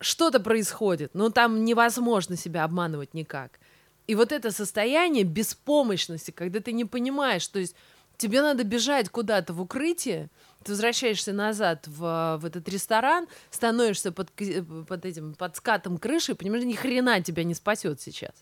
что-то 0.00 0.40
происходит, 0.40 1.14
но 1.14 1.30
там 1.30 1.64
невозможно 1.64 2.36
себя 2.36 2.64
обманывать 2.64 3.14
никак. 3.14 3.58
И 4.06 4.14
вот 4.14 4.32
это 4.32 4.50
состояние 4.50 5.24
беспомощности, 5.24 6.30
когда 6.30 6.60
ты 6.60 6.72
не 6.72 6.84
понимаешь, 6.84 7.46
то 7.46 7.58
есть 7.58 7.74
тебе 8.16 8.42
надо 8.42 8.64
бежать 8.64 9.08
куда-то 9.08 9.52
в 9.52 9.60
укрытие, 9.60 10.30
ты 10.64 10.72
возвращаешься 10.72 11.32
назад 11.32 11.86
в, 11.86 12.38
в 12.40 12.44
этот 12.44 12.68
ресторан, 12.68 13.26
становишься 13.50 14.12
под, 14.12 14.30
под 14.86 15.04
этим 15.04 15.34
под 15.34 15.56
скатом 15.56 15.98
крыши, 15.98 16.34
понимаешь, 16.34 16.64
ни 16.64 16.74
хрена 16.74 17.22
тебя 17.22 17.44
не 17.44 17.54
спасет 17.54 18.00
сейчас. 18.00 18.34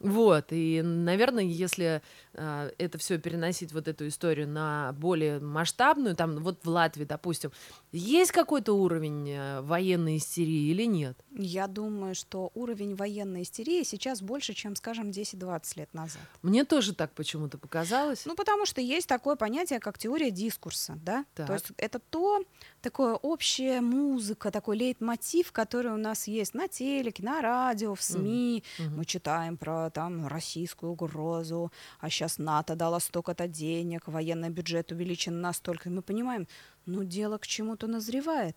Вот, 0.00 0.46
и, 0.50 0.82
наверное, 0.82 1.44
если 1.44 2.02
это 2.34 2.98
все 2.98 3.18
переносить, 3.18 3.72
вот 3.72 3.88
эту 3.88 4.08
историю 4.08 4.48
на 4.48 4.92
более 4.92 5.40
масштабную, 5.40 6.16
там, 6.16 6.42
вот 6.42 6.64
в 6.64 6.68
Латвии, 6.68 7.04
допустим, 7.04 7.52
есть 7.92 8.32
какой-то 8.32 8.72
уровень 8.72 9.30
э, 9.30 9.60
военной 9.60 10.16
истерии 10.16 10.70
или 10.70 10.84
нет? 10.84 11.16
Я 11.36 11.66
думаю, 11.66 12.14
что 12.14 12.50
уровень 12.54 12.94
военной 12.96 13.42
истерии 13.42 13.82
сейчас 13.84 14.22
больше, 14.22 14.54
чем, 14.54 14.76
скажем, 14.76 15.10
10-20 15.10 15.62
лет 15.76 15.94
назад. 15.94 16.22
Мне 16.42 16.64
тоже 16.64 16.94
так 16.94 17.12
почему-то 17.12 17.58
показалось. 17.58 18.26
Ну, 18.26 18.34
потому 18.34 18.66
что 18.66 18.80
есть 18.80 19.08
такое 19.08 19.36
понятие, 19.36 19.80
как 19.80 19.98
теория 19.98 20.30
дискурса, 20.30 20.98
да? 21.04 21.24
Так. 21.34 21.46
То 21.46 21.52
есть 21.54 21.66
это 21.76 21.98
то, 21.98 22.42
такое 22.80 23.14
общая 23.14 23.80
музыка, 23.80 24.50
такой 24.50 24.76
лейтмотив, 24.76 25.52
который 25.52 25.92
у 25.92 25.96
нас 25.96 26.26
есть 26.26 26.54
на 26.54 26.68
телеке, 26.68 27.22
на 27.22 27.40
радио, 27.40 27.94
в 27.94 28.02
СМИ. 28.02 28.64
Мгм. 28.78 28.96
Мы 28.96 29.04
читаем 29.04 29.56
про 29.56 29.90
там 29.90 30.26
российскую 30.26 30.92
угрозу, 30.92 31.70
а 32.00 32.10
сейчас 32.10 32.23
НАТО 32.38 32.74
дало 32.74 32.98
столько-то 33.00 33.46
денег, 33.48 34.08
военный 34.08 34.50
бюджет 34.50 34.92
увеличен 34.92 35.40
настолько. 35.40 35.88
И 35.88 35.92
мы 35.92 36.02
понимаем, 36.02 36.46
ну, 36.86 37.04
дело 37.04 37.38
к 37.38 37.46
чему-то 37.46 37.86
назревает. 37.86 38.56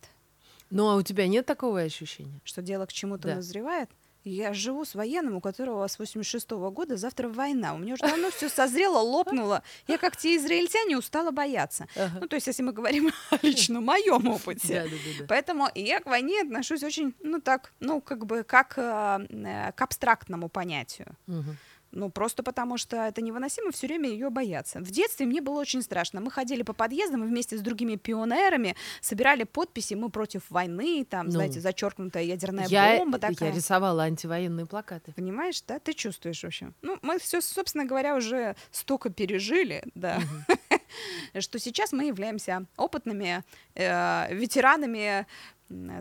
Ну, 0.70 0.88
а 0.88 0.96
у 0.96 1.02
тебя 1.02 1.26
нет 1.28 1.46
такого 1.46 1.80
ощущения? 1.80 2.40
Что 2.44 2.60
дело 2.62 2.86
к 2.86 2.92
чему-то 2.92 3.28
Да. 3.28 3.34
назревает. 3.36 3.88
Я 4.24 4.52
живу 4.52 4.84
с 4.84 4.94
военным, 4.94 5.36
у 5.36 5.40
которого 5.40 5.86
с 5.86 5.98
86 5.98 6.50
года 6.70 6.96
завтра 6.98 7.28
война. 7.28 7.72
У 7.74 7.78
меня 7.78 7.94
уже 7.94 8.02
давно 8.02 8.30
все 8.30 8.50
созрело, 8.50 8.98
лопнуло. 8.98 9.62
Я, 9.86 9.96
как 9.96 10.16
те 10.18 10.36
израильтяне, 10.36 10.98
устала 10.98 11.30
бояться. 11.30 11.86
Ага. 11.96 12.18
Ну, 12.20 12.28
то 12.28 12.34
есть, 12.36 12.46
если 12.48 12.62
мы 12.62 12.72
говорим 12.72 13.10
о 13.30 13.38
лично 13.42 13.80
моем 13.80 14.28
опыте. 14.28 14.82
да, 14.84 14.90
да, 14.90 14.96
да. 15.20 15.24
Поэтому 15.28 15.68
я 15.74 16.00
к 16.00 16.06
войне 16.06 16.42
отношусь 16.42 16.82
очень, 16.82 17.14
ну 17.22 17.40
так, 17.40 17.72
ну 17.80 18.02
как 18.02 18.26
бы 18.26 18.42
как 18.42 18.74
э, 18.76 19.26
э, 19.30 19.72
к 19.72 19.80
абстрактному 19.80 20.48
понятию. 20.50 21.06
Мгм. 21.26 21.56
Ну, 21.90 22.10
просто 22.10 22.42
потому 22.42 22.76
что 22.76 22.96
это 22.96 23.22
невыносимо 23.22 23.70
все 23.70 23.86
время 23.86 24.10
ее 24.10 24.28
бояться. 24.30 24.80
В 24.80 24.90
детстве 24.90 25.24
мне 25.26 25.40
было 25.40 25.58
очень 25.60 25.82
страшно. 25.82 26.20
Мы 26.20 26.30
ходили 26.30 26.62
по 26.62 26.72
подъездам 26.74 27.24
и 27.24 27.26
вместе 27.26 27.56
с 27.56 27.60
другими 27.62 27.96
пионерами 27.96 28.76
собирали 29.00 29.44
подписи 29.44 29.94
«Мы 29.94 30.10
против 30.10 30.42
войны», 30.50 31.06
там, 31.08 31.26
Ну. 31.26 31.32
знаете, 31.32 31.60
зачеркнутая 31.60 32.24
ядерная 32.24 32.66
Я, 32.66 32.98
бомба 32.98 33.18
я 33.22 33.28
такая. 33.30 33.54
рисовала 33.54 34.02
антивоенные 34.04 34.66
плакаты. 34.66 35.12
Понимаешь, 35.12 35.62
да? 35.66 35.78
Ты 35.78 35.94
чувствуешь, 35.94 36.40
в 36.42 36.46
общем. 36.46 36.74
Ну, 36.82 36.98
мы 37.02 37.18
все, 37.18 37.40
собственно 37.40 37.84
говоря, 37.86 38.16
уже 38.16 38.54
столько 38.70 39.08
пережили, 39.10 39.82
да, 39.94 40.20
что 41.40 41.58
сейчас 41.58 41.92
мы 41.92 42.04
являемся 42.06 42.66
опытными 42.76 43.44
э, 43.74 44.34
ветеранами, 44.34 45.26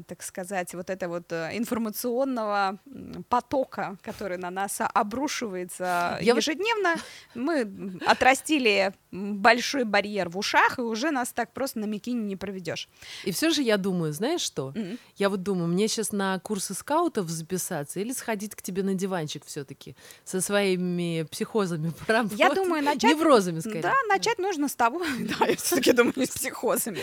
так 0.07 0.23
сказать, 0.23 0.73
вот 0.73 0.89
этого 0.89 1.15
вот 1.15 1.31
э, 1.31 1.57
информационного 1.57 2.79
потока, 3.29 3.97
который 4.01 4.37
на 4.37 4.49
нас 4.49 4.79
обрушивается 4.93 6.17
Я 6.21 6.33
вот- 6.33 6.41
ежедневно. 6.43 6.95
Мы 7.35 7.61
м, 7.61 8.01
отрастили 8.05 8.93
большой 9.17 9.83
барьер 9.83 10.29
в 10.29 10.37
ушах, 10.37 10.79
и 10.79 10.81
уже 10.81 11.11
нас 11.11 11.29
так 11.29 11.53
просто 11.53 11.79
на 11.79 11.85
микине 11.85 12.21
не 12.21 12.35
проведешь. 12.35 12.87
И 13.23 13.31
все 13.31 13.49
же 13.49 13.61
я 13.61 13.77
думаю, 13.77 14.13
знаешь 14.13 14.41
что? 14.41 14.71
Мгм. 14.75 14.97
Я 15.15 15.29
вот 15.29 15.43
думаю, 15.43 15.67
мне 15.67 15.87
сейчас 15.87 16.11
на 16.11 16.39
курсы 16.39 16.73
скаутов 16.73 17.29
записаться 17.29 17.99
или 17.99 18.13
сходить 18.13 18.55
к 18.55 18.61
тебе 18.61 18.83
на 18.83 18.93
диванчик 18.93 19.45
все-таки 19.45 19.95
со 20.23 20.41
своими 20.41 21.23
психозами 21.23 21.91
поработать. 22.07 22.39
Я 22.39 22.53
думаю, 22.53 22.83
начать... 22.83 23.11
Неврозами, 23.11 23.59
скорее. 23.59 23.81
Да, 23.81 23.93
начать 24.09 24.39
нужно 24.39 24.67
с 24.67 24.75
того, 24.75 24.99
да, 25.39 25.45
я 25.45 25.55
все-таки 25.55 25.91
думаю, 25.93 26.13
не 26.15 26.25
с 26.25 26.29
психозами, 26.29 26.99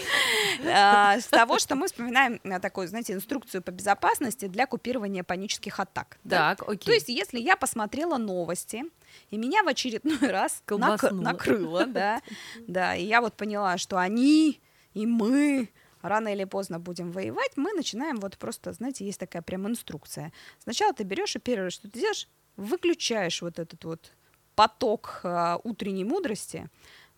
А, 0.66 1.18
с 1.20 1.26
того, 1.26 1.58
что 1.58 1.74
мы 1.74 1.86
вспоминаем 1.86 2.40
а, 2.44 2.60
такую, 2.60 2.88
знаете, 2.88 3.12
инструкцию 3.12 3.62
по 3.62 3.70
безопасности 3.70 4.46
для 4.46 4.66
купирования 4.66 5.22
панических 5.22 5.80
атак. 5.80 6.18
Так, 6.28 6.62
окей. 6.62 6.86
То 6.86 6.92
есть, 6.92 7.08
если 7.08 7.38
я 7.38 7.56
посмотрела 7.56 8.18
новости, 8.18 8.84
и 9.30 9.36
меня 9.36 9.62
в 9.62 9.68
очередной 9.68 10.18
раз 10.30 10.62
Колбаснуло. 10.64 11.20
накрыло, 11.22 11.86
да, 11.86 12.22
да, 12.66 12.94
и 12.96 13.04
я 13.04 13.20
вот 13.20 13.34
поняла, 13.34 13.78
что 13.78 13.98
они 13.98 14.60
и 14.94 15.06
мы 15.06 15.70
рано 16.02 16.28
или 16.28 16.44
поздно 16.44 16.78
будем 16.78 17.10
воевать, 17.12 17.52
мы 17.56 17.72
начинаем 17.72 18.16
вот 18.16 18.36
просто, 18.36 18.72
знаете, 18.72 19.04
есть 19.06 19.18
такая 19.18 19.42
прям 19.42 19.66
инструкция. 19.66 20.32
Сначала 20.58 20.92
ты 20.92 21.02
берешь 21.02 21.34
и 21.34 21.38
первое, 21.38 21.70
что 21.70 21.88
ты 21.88 21.98
делаешь, 21.98 22.28
выключаешь 22.56 23.42
вот 23.42 23.58
этот 23.58 23.84
вот 23.84 24.12
поток 24.54 25.20
а, 25.24 25.58
утренней 25.64 26.04
мудрости 26.04 26.68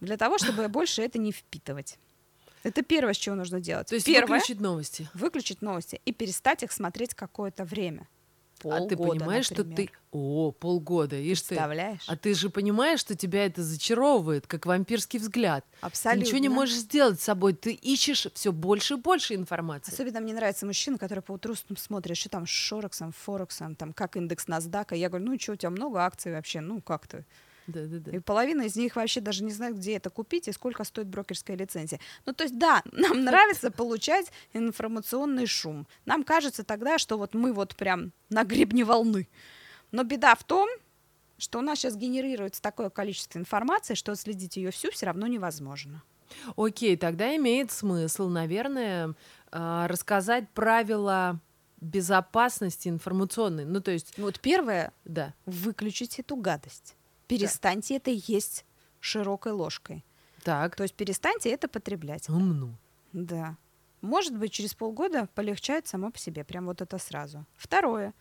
для 0.00 0.16
того, 0.16 0.38
чтобы 0.38 0.68
больше 0.68 1.02
это 1.02 1.18
не 1.18 1.32
впитывать. 1.32 1.98
Это 2.62 2.82
первое, 2.82 3.12
с 3.12 3.16
чего 3.16 3.36
нужно 3.36 3.60
делать. 3.60 3.88
То 3.88 3.94
есть 3.94 4.06
Первое 4.06 4.38
выключить 4.38 4.60
новости. 4.60 5.08
выключить 5.14 5.62
новости 5.62 6.00
и 6.04 6.12
перестать 6.12 6.62
их 6.62 6.72
смотреть 6.72 7.14
какое-то 7.14 7.64
время. 7.64 8.08
А 8.64 8.86
ты 8.86 8.96
Полгода, 8.96 9.18
понимаешь, 9.18 9.46
что 9.46 9.64
например. 9.64 9.90
ты... 9.90 9.90
О, 10.12 10.50
полгода, 10.50 11.16
ишь 11.16 11.42
ты. 11.42 11.48
Представляешь? 11.48 12.04
А 12.06 12.16
ты 12.16 12.34
же 12.34 12.48
понимаешь, 12.48 13.00
что 13.00 13.14
тебя 13.14 13.44
это 13.44 13.62
зачаровывает, 13.62 14.46
как 14.46 14.64
вампирский 14.64 15.18
взгляд. 15.18 15.64
Абсолютно. 15.82 16.20
Ты 16.22 16.26
ничего 16.26 16.38
не 16.38 16.48
можешь 16.48 16.76
сделать 16.76 17.20
с 17.20 17.24
собой. 17.24 17.52
Ты 17.52 17.72
ищешь 17.72 18.26
все 18.32 18.52
больше 18.52 18.94
и 18.94 18.96
больше 18.96 19.34
информации. 19.34 19.92
Особенно 19.92 20.20
мне 20.20 20.32
нравится 20.32 20.64
мужчина, 20.64 20.96
который 20.96 21.20
по 21.20 21.32
утру 21.32 21.54
смотрит, 21.76 22.16
что 22.16 22.30
там 22.30 22.46
с 22.46 22.50
Шорексом, 22.50 23.12
Форексом, 23.12 23.76
там 23.76 23.92
как 23.92 24.16
индекс 24.16 24.46
NASDAQ. 24.46 24.96
Я 24.96 25.08
говорю, 25.10 25.26
ну 25.26 25.38
что, 25.38 25.52
у 25.52 25.56
тебя 25.56 25.70
много 25.70 26.00
акций 26.00 26.32
вообще, 26.32 26.60
ну 26.60 26.80
как 26.80 27.06
ты? 27.06 27.24
Да, 27.66 27.84
да, 27.86 27.98
да. 27.98 28.10
И 28.12 28.20
половина 28.20 28.62
из 28.62 28.76
них 28.76 28.96
вообще 28.96 29.20
даже 29.20 29.42
не 29.44 29.52
знает, 29.52 29.76
где 29.76 29.96
это 29.96 30.10
купить 30.10 30.48
и 30.48 30.52
сколько 30.52 30.84
стоит 30.84 31.08
брокерская 31.08 31.56
лицензия. 31.56 32.00
Ну, 32.24 32.32
то 32.32 32.44
есть, 32.44 32.58
да, 32.58 32.82
нам 32.92 33.24
нравится 33.24 33.70
получать 33.70 34.30
информационный 34.52 35.46
шум. 35.46 35.86
Нам 36.04 36.22
кажется 36.24 36.64
тогда, 36.64 36.98
что 36.98 37.18
вот 37.18 37.34
мы 37.34 37.52
вот 37.52 37.76
прям 37.76 38.12
на 38.30 38.44
гребне 38.44 38.84
волны. 38.84 39.28
Но 39.90 40.04
беда 40.04 40.34
в 40.34 40.44
том, 40.44 40.68
что 41.38 41.58
у 41.58 41.62
нас 41.62 41.78
сейчас 41.78 41.96
генерируется 41.96 42.62
такое 42.62 42.90
количество 42.90 43.38
информации, 43.38 43.94
что 43.94 44.12
отследить 44.12 44.56
ее 44.56 44.70
всю 44.70 44.90
все 44.90 45.06
равно 45.06 45.26
невозможно. 45.26 46.02
Окей, 46.56 46.96
тогда 46.96 47.36
имеет 47.36 47.70
смысл, 47.70 48.28
наверное, 48.28 49.14
а, 49.52 49.86
рассказать 49.86 50.48
правила 50.50 51.40
безопасности 51.80 52.88
информационной. 52.88 53.64
Ну, 53.64 53.80
то 53.80 53.90
есть, 53.90 54.16
Вот 54.18 54.40
первое, 54.40 54.92
да. 55.04 55.34
выключите 55.44 56.22
эту 56.22 56.36
гадость. 56.36 56.96
Перестаньте 57.26 57.96
это 57.96 58.10
есть 58.10 58.64
широкой 59.00 59.52
ложкой. 59.52 60.04
Так. 60.44 60.76
То 60.76 60.84
есть 60.84 60.94
перестаньте 60.94 61.50
это 61.50 61.68
потреблять. 61.68 62.28
Умну. 62.28 62.74
Да. 63.12 63.56
Может 64.00 64.36
быть, 64.36 64.52
через 64.52 64.74
полгода 64.74 65.28
полегчает 65.34 65.88
само 65.88 66.10
по 66.10 66.18
себе. 66.18 66.44
Прям 66.44 66.66
вот 66.66 66.80
это 66.80 66.98
сразу. 66.98 67.44
Второе. 67.56 68.14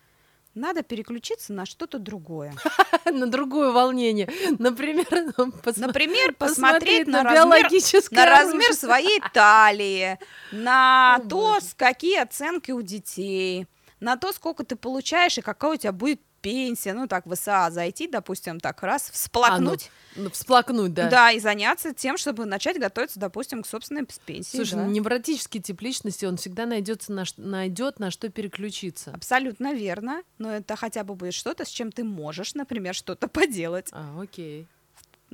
Надо 0.56 0.84
переключиться 0.84 1.52
на 1.52 1.66
что-то 1.66 2.00
другое. 2.00 2.54
На 3.12 3.28
другое 3.28 3.72
волнение. 3.72 4.30
Например, 4.58 5.06
посма- 5.62 5.88
Например, 5.88 6.34
посмотреть 6.34 6.38
посмотреть 6.38 7.08
на, 7.08 7.24
на 7.24 7.30
размер, 7.30 8.04
на 8.12 8.26
размер 8.26 8.74
своей 8.74 9.22
талии, 9.34 10.18
на 10.52 11.18
О, 11.18 11.20
то, 11.20 11.54
боже. 11.54 11.66
какие 11.76 12.20
оценки 12.22 12.72
у 12.72 12.82
детей, 12.82 13.68
на 14.00 14.16
то, 14.18 14.32
сколько 14.32 14.64
ты 14.64 14.76
получаешь 14.76 15.38
и 15.38 15.42
какая 15.42 15.74
у 15.74 15.76
тебя 15.76 15.92
будет 15.92 16.22
пенсия, 16.46 16.94
ну 16.94 17.08
так 17.08 17.26
в 17.26 17.36
СА 17.36 17.72
зайти, 17.72 18.08
допустим, 18.08 18.60
так 18.60 18.84
раз, 18.84 19.10
всплакнуть. 19.12 19.90
А, 19.90 20.18
ну, 20.18 20.24
ну, 20.26 20.30
всплакнуть, 20.30 20.94
да. 20.94 21.10
Да, 21.10 21.32
и 21.32 21.40
заняться 21.40 21.92
тем, 21.92 22.20
чтобы 22.20 22.46
начать 22.46 22.80
готовиться, 22.80 23.20
допустим, 23.20 23.64
к 23.64 23.68
собственной 23.68 24.06
пенсии. 24.28 24.56
Слушай, 24.56 24.76
да. 24.76 24.84
ну, 24.84 24.92
невротический 24.92 25.60
тип 25.60 25.82
личности, 25.82 26.24
он 26.26 26.38
всегда 26.38 26.68
найдется 26.68 27.14
на, 27.14 27.24
найдет 27.38 28.00
на 28.00 28.12
что 28.12 28.30
переключиться. 28.30 29.12
Абсолютно 29.12 29.74
верно, 29.74 30.22
но 30.38 30.52
это 30.52 30.76
хотя 30.76 31.04
бы 31.04 31.16
будет 31.16 31.34
что-то, 31.34 31.66
с 31.66 31.70
чем 31.70 31.92
ты 31.92 32.04
можешь, 32.04 32.54
например, 32.54 32.94
что-то 32.94 33.28
поделать. 33.28 33.88
А, 33.92 34.22
окей. 34.22 34.68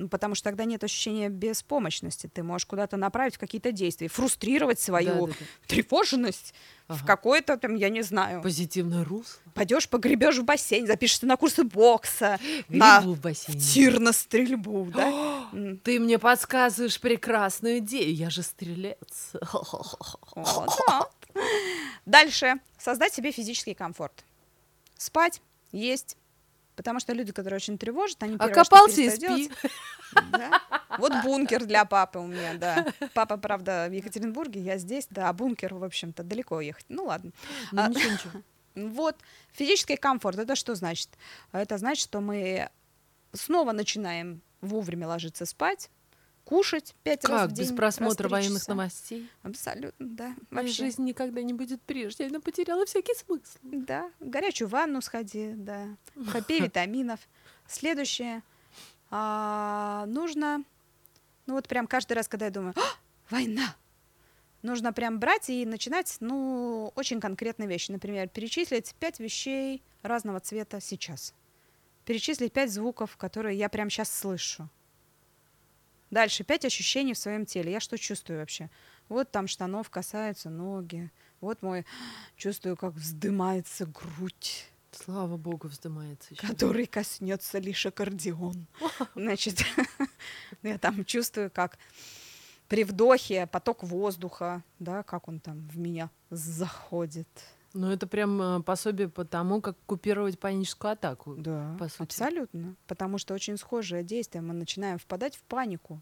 Потому 0.08 0.34
что 0.34 0.44
тогда 0.44 0.64
нет 0.64 0.82
ощущения 0.84 1.28
беспомощности. 1.28 2.28
Ты 2.32 2.42
можешь 2.42 2.66
куда-то 2.66 2.96
направить 2.96 3.36
какие-то 3.38 3.72
действия, 3.72 4.08
фрустрировать 4.08 4.80
свою 4.80 5.26
Да, 5.26 5.32
да, 5.32 5.38
да. 5.38 5.46
тревожность 5.66 6.54
в 6.88 6.94
Ага. 6.94 7.06
какое-то 7.06 7.56
там, 7.56 7.74
я 7.76 7.88
не 7.88 8.02
знаю. 8.02 8.42
Позитивное 8.42 9.04
русло. 9.04 9.40
Пойдешь 9.54 9.88
погребешь 9.88 10.38
в 10.38 10.44
бассейн, 10.44 10.86
запишешься 10.86 11.26
на 11.26 11.36
курсы 11.36 11.64
бокса, 11.64 12.38
на 12.68 13.00
Грибу 13.00 13.14
в 13.14 13.20
бассейне. 13.20 13.60
тир 13.60 14.00
на 14.00 14.12
стрельбу, 14.12 14.84
да? 14.94 15.48
Ты 15.84 16.00
мне 16.00 16.18
подсказываешь 16.18 17.00
прекрасную 17.00 17.78
идею, 17.78 18.14
я 18.14 18.30
же 18.30 18.42
стрелец. 18.42 19.32
да. 20.88 21.06
Дальше. 22.06 22.54
Создать 22.78 23.14
себе 23.14 23.30
физический 23.32 23.74
комфорт. 23.74 24.24
Спать, 24.98 25.40
есть. 25.72 26.16
Потому 26.76 27.00
что 27.00 27.12
люди, 27.12 27.32
которые 27.32 27.56
очень 27.56 27.76
тревожат, 27.76 28.22
они 28.22 28.38
первое, 28.38 28.64
что 28.64 28.76
Окопался 28.76 29.00
и 29.02 29.10
спи. 29.10 29.50
Да. 30.30 30.60
Вот 30.98 31.12
бункер 31.24 31.64
для 31.64 31.84
папы 31.84 32.18
у 32.18 32.26
меня, 32.26 32.54
да. 32.54 32.86
Папа, 33.14 33.36
правда, 33.36 33.86
в 33.88 33.92
Екатеринбурге, 33.92 34.60
я 34.60 34.78
здесь, 34.78 35.06
да, 35.10 35.28
а 35.28 35.32
бункер, 35.32 35.74
в 35.74 35.84
общем-то, 35.84 36.22
далеко 36.22 36.60
ехать. 36.60 36.84
Ну 36.88 37.04
ладно. 37.04 37.32
Ну, 37.72 37.82
А, 37.82 37.88
ничего, 37.88 38.12
ничего. 38.12 38.42
Вот, 38.74 39.16
физический 39.52 39.96
комфорт, 39.96 40.38
это 40.38 40.56
что 40.56 40.74
значит? 40.74 41.10
Это 41.52 41.76
значит, 41.76 42.04
что 42.04 42.20
мы 42.22 42.70
снова 43.34 43.72
начинаем 43.72 44.40
вовремя 44.62 45.08
ложиться 45.08 45.44
спать, 45.44 45.90
кушать 46.44 46.94
пять 47.02 47.24
раз 47.24 47.42
Как, 47.42 47.50
в 47.50 47.52
день. 47.52 47.64
без 47.64 47.68
раз 47.70 47.74
в 47.74 47.76
просмотра 47.76 48.28
военных 48.28 48.60
часа. 48.62 48.72
новостей? 48.74 49.30
Абсолютно, 49.42 50.06
да. 50.06 50.34
Вообще. 50.50 50.72
жизнь 50.72 51.04
никогда 51.04 51.42
не 51.42 51.52
будет 51.52 51.80
прежней, 51.82 52.26
она 52.26 52.40
потеряла 52.40 52.84
всякий 52.86 53.14
смысл. 53.14 53.58
Да, 53.62 54.10
в 54.20 54.28
горячую 54.28 54.68
ванну 54.68 55.00
сходи, 55.00 55.52
да. 55.54 55.86
Попей 56.32 56.60
витаминов. 56.64 57.20
Следующее. 57.66 58.42
А, 59.10 60.04
нужно, 60.08 60.64
ну 61.46 61.54
вот 61.54 61.68
прям 61.68 61.86
каждый 61.86 62.14
раз, 62.14 62.28
когда 62.28 62.46
я 62.46 62.50
думаю, 62.50 62.74
«А, 62.76 62.80
война, 63.30 63.76
нужно 64.62 64.92
прям 64.92 65.18
брать 65.20 65.50
и 65.50 65.66
начинать, 65.66 66.16
ну, 66.20 66.92
очень 66.94 67.20
конкретные 67.20 67.68
вещи. 67.68 67.90
Например, 67.90 68.28
перечислить 68.28 68.94
пять 68.98 69.20
вещей 69.20 69.82
разного 70.02 70.40
цвета 70.40 70.80
сейчас. 70.80 71.34
Перечислить 72.04 72.52
пять 72.52 72.72
звуков, 72.72 73.16
которые 73.16 73.56
я 73.58 73.68
прям 73.68 73.88
сейчас 73.90 74.10
слышу. 74.10 74.68
Дальше 76.12 76.44
пять 76.44 76.66
ощущений 76.66 77.14
в 77.14 77.18
своем 77.18 77.46
теле. 77.46 77.72
Я 77.72 77.80
что 77.80 77.96
чувствую 77.96 78.40
вообще? 78.40 78.68
Вот 79.08 79.30
там 79.30 79.48
штанов 79.48 79.88
касаются 79.88 80.50
ноги. 80.50 81.10
Вот 81.40 81.62
мой 81.62 81.86
чувствую, 82.36 82.76
как 82.76 82.92
вздымается 82.92 83.86
грудь, 83.86 84.68
Слава 84.92 85.38
богу, 85.38 85.68
вздымается 85.68 86.34
еще. 86.34 86.46
который 86.46 86.84
коснется 86.84 87.58
лишь 87.58 87.86
аккордеон. 87.86 88.66
Значит, 89.14 89.64
я 90.62 90.76
там 90.76 91.06
чувствую, 91.06 91.50
как 91.50 91.78
при 92.68 92.84
вдохе 92.84 93.46
поток 93.46 93.82
воздуха, 93.82 94.62
да, 94.78 95.02
как 95.04 95.28
он 95.28 95.40
там 95.40 95.66
в 95.68 95.78
меня 95.78 96.10
заходит. 96.28 97.26
Ну, 97.74 97.90
это 97.90 98.06
прям 98.06 98.40
э, 98.42 98.62
пособие 98.62 99.08
по 99.08 99.24
тому, 99.24 99.60
как 99.60 99.76
купировать 99.86 100.38
паническую 100.38 100.92
атаку. 100.92 101.34
Да, 101.36 101.74
по 101.78 101.88
сути. 101.88 102.02
абсолютно. 102.02 102.74
Потому 102.86 103.18
что 103.18 103.32
очень 103.34 103.56
схожее 103.56 104.02
действие. 104.02 104.42
Мы 104.42 104.52
начинаем 104.52 104.98
впадать 104.98 105.36
в 105.36 105.42
панику. 105.44 106.00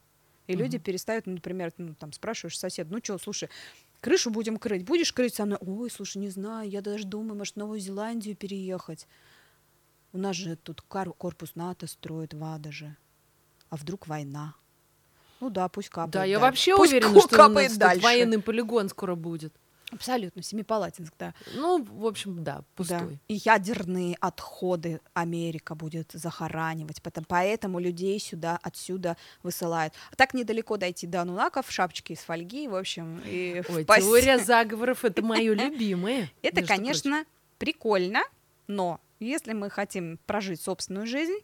И 0.49 0.55
люди 0.57 0.77
Мгм. 0.77 0.83
перестают, 0.85 1.27
ну, 1.27 1.35
например, 1.35 1.73
ну, 1.79 1.95
там 1.95 2.13
спрашиваешь 2.13 2.59
сосед, 2.59 2.89
ну 2.91 2.99
что, 3.01 3.19
слушай, 3.19 3.49
крышу 4.01 4.31
будем 4.31 4.57
крыть, 4.57 4.85
будешь 4.85 5.13
крыть 5.13 5.35
со 5.35 5.47
мной? 5.47 5.59
Ой, 5.61 5.91
слушай, 5.91 6.19
не 6.19 6.29
знаю, 6.31 6.69
я 6.69 6.81
даже 6.81 7.05
думаю, 7.05 7.37
может, 7.37 7.55
в 7.55 7.59
Новую 7.59 7.79
Зеландию 7.79 8.35
переехать. 8.35 9.07
У 10.13 10.19
нас 10.19 10.35
же 10.35 10.57
тут 10.57 10.81
корпус 10.83 11.55
НАТО 11.55 11.87
строит 11.87 12.35
в 12.35 12.43
Адаже. 12.43 12.97
А 13.69 13.77
вдруг 13.77 14.09
война? 14.09 14.55
Ну 15.39 15.51
да, 15.51 15.69
пусть 15.69 15.89
капает. 15.89 16.11
Да, 16.11 16.25
я 16.25 16.41
вообще 16.41 16.77
Пусть 16.77 16.91
уверена, 16.93 17.21
что 17.21 17.27
у 17.27 17.39
капает 17.39 17.69
нас 17.69 17.73
тут 17.73 17.79
дальше. 17.79 18.03
военный 18.03 18.41
полигон 18.43 18.89
скоро 18.89 19.15
будет. 19.15 19.55
Абсолютно, 19.93 20.43
Семипалатинск, 20.43 21.13
да. 21.19 21.35
Ну, 21.55 21.83
в 21.85 22.07
общем, 22.07 22.43
да, 22.45 22.57
Да. 22.59 22.65
пустой. 22.77 23.19
И 23.29 23.35
ядерные 23.35 24.17
отходы 24.21 25.01
Америка 25.15 25.75
будет 25.75 26.13
захоранивать, 26.13 27.03
потом, 27.03 27.25
поэтому 27.27 27.79
людей 27.79 28.19
сюда, 28.21 28.59
отсюда 28.63 29.17
высылают. 29.43 29.93
А 30.13 30.17
так 30.17 30.35
недалеко 30.35 30.77
дойти 30.77 31.07
до 31.07 31.23
Анунаков, 31.23 31.71
шапочки 31.71 32.13
из 32.13 32.19
фольги, 32.21 32.69
в 32.69 32.75
общем, 32.77 33.21
и 33.27 33.63
Ой, 33.69 33.85
впасть. 33.85 34.07
теория 34.07 34.39
заговоров 34.45 35.05
это 35.05 35.23
мое 35.23 35.55
любимое. 35.55 36.31
Это, 36.43 36.65
конечно, 36.65 37.25
прикольно, 37.59 38.23
но 38.67 39.01
если 39.19 39.53
мы 39.53 39.69
хотим 39.71 40.19
прожить 40.27 40.61
собственную 40.63 41.07
жизнь, 41.07 41.39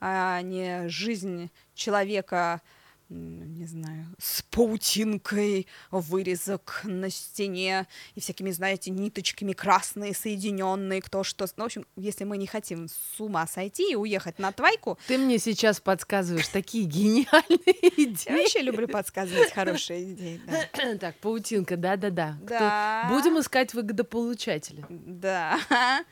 а 0.00 0.42
не 0.42 0.88
жизнь 0.88 1.50
человека, 1.74 2.60
не 3.08 3.66
знаю, 3.66 4.06
с 4.18 4.42
паутинкой, 4.42 5.66
вырезок 5.90 6.80
на 6.84 7.08
стене 7.10 7.86
и 8.14 8.20
всякими, 8.20 8.50
знаете, 8.50 8.90
ниточками 8.90 9.52
красные, 9.52 10.12
соединенные, 10.14 11.00
кто 11.00 11.22
что. 11.22 11.46
Ну, 11.56 11.62
в 11.64 11.66
общем, 11.66 11.86
если 11.96 12.24
мы 12.24 12.36
не 12.36 12.46
хотим 12.46 12.88
с 12.88 13.20
ума 13.20 13.46
сойти 13.46 13.92
и 13.92 13.94
уехать 13.94 14.38
на 14.38 14.50
твайку, 14.52 14.98
Ты 15.06 15.18
мне 15.18 15.38
сейчас 15.38 15.80
подсказываешь 15.80 16.48
такие 16.48 16.84
гениальные 16.84 17.26
я 17.82 18.04
идеи. 18.04 18.40
вообще 18.42 18.62
люблю 18.62 18.88
подсказывать 18.88 19.52
хорошие 19.52 20.12
идеи. 20.12 20.40
да. 20.46 20.96
Так, 20.98 21.16
паутинка, 21.18 21.76
да-да-да. 21.76 22.36
Да. 22.42 23.06
Будем 23.10 23.38
искать 23.38 23.72
выгодополучателя. 23.74 24.84
Да. 24.88 25.58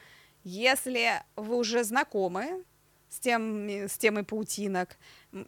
Если 0.45 1.11
вы 1.37 1.57
уже 1.57 1.85
знакомы 1.85 2.65
с, 3.15 3.21
тем, 3.21 3.69
с 3.69 3.97
темой 3.97 4.25
паутинок, 4.25 4.97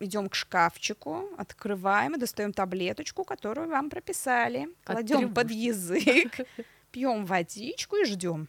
идем 0.00 0.28
к 0.28 0.34
шкафчику, 0.34 1.30
открываем 1.36 2.14
и 2.14 2.18
достаем 2.18 2.52
таблеточку, 2.52 3.24
которую 3.24 3.68
вам 3.68 3.90
прописали, 3.90 4.68
кладем 4.84 5.34
под 5.34 5.50
язык, 5.50 6.46
пьем 6.92 7.26
водичку 7.26 7.96
и 7.96 8.04
ждем. 8.04 8.48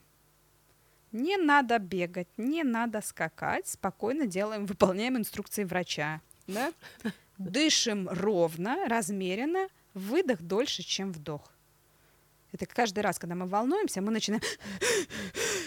Не 1.12 1.38
надо 1.38 1.80
бегать, 1.80 2.28
не 2.38 2.64
надо 2.64 3.02
скакать, 3.02 3.68
спокойно 3.68 4.28
делаем, 4.28 4.66
выполняем 4.68 5.18
инструкции 5.18 5.64
врача. 5.64 6.22
Да? 6.46 6.72
Дышим 7.40 8.08
ровно, 8.10 8.88
размеренно, 8.88 9.68
выдох 9.96 10.42
дольше, 10.42 10.84
чем 10.84 11.12
вдох. 11.12 11.52
Это 12.52 12.66
каждый 12.66 13.00
раз, 13.00 13.20
когда 13.20 13.36
мы 13.36 13.46
волнуемся, 13.46 14.02
мы 14.02 14.12
начинаем 14.12 14.42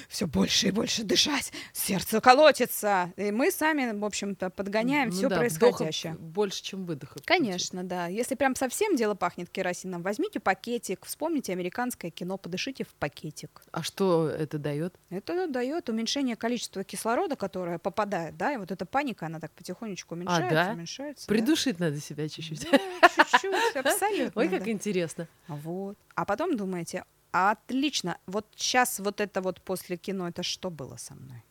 все 0.09 0.27
больше 0.27 0.69
и 0.69 0.71
больше 0.71 1.05
дышать, 1.05 1.53
сердце 1.73 2.21
колотится, 2.21 3.13
и 3.17 3.31
мы 3.31 3.51
сами, 3.51 3.97
в 3.97 4.05
общем-то, 4.05 4.51
подгоняем 4.51 5.11
Ну 5.11 5.15
все 5.15 5.29
да, 5.29 5.37
происходящее. 5.37 6.15
больше, 6.15 6.63
чем 6.63 6.85
выдохов. 6.85 7.23
Конечно, 7.25 7.85
да. 7.85 8.09
Если 8.09 8.35
прям 8.35 8.57
совсем 8.57 8.97
дело 8.97 9.15
пахнет 9.15 9.49
керосином, 9.51 10.03
возьмите 10.03 10.41
пакетик, 10.41 11.05
вспомните 11.07 11.53
американское 11.53 12.11
кино, 12.11 12.39
подышите 12.39 12.85
в 12.85 12.89
пакетик. 12.95 13.63
А 13.71 13.83
что 13.83 14.29
это 14.29 14.59
дает? 14.59 14.97
Это 15.11 15.47
дает 15.47 15.89
уменьшение 15.89 16.35
количества 16.35 16.83
кислорода, 16.83 17.37
которое 17.37 17.79
попадает, 17.79 18.37
да, 18.37 18.53
и 18.53 18.57
вот 18.57 18.73
эта 18.73 18.87
паника, 18.87 19.27
она 19.27 19.39
так 19.39 19.53
потихонечку 19.53 20.15
уменьшается, 20.15 20.51
да? 20.51 20.73
уменьшается. 20.73 21.29
да. 21.29 21.33
Придушить 21.33 21.79
надо 21.79 22.01
себя 22.01 22.29
чуть-чуть. 22.29 22.69
Да, 22.71 22.79
чуть-чуть, 23.09 23.77
абсолютно. 23.85 24.41
Ой, 24.43 24.49
как 24.49 24.65
да. 24.65 24.71
интересно. 24.71 25.29
Вот. 25.47 25.97
А 26.15 26.25
потом 26.25 26.57
думаете, 26.71 27.05
отлично, 27.33 28.19
вот 28.27 28.47
сейчас 28.57 29.01
вот 29.01 29.21
это 29.21 29.41
вот 29.41 29.61
после 29.61 29.97
кино, 29.97 30.29
это 30.29 30.43
что 30.43 30.71
было 30.71 30.97
со 30.97 31.15
мной? 31.15 31.43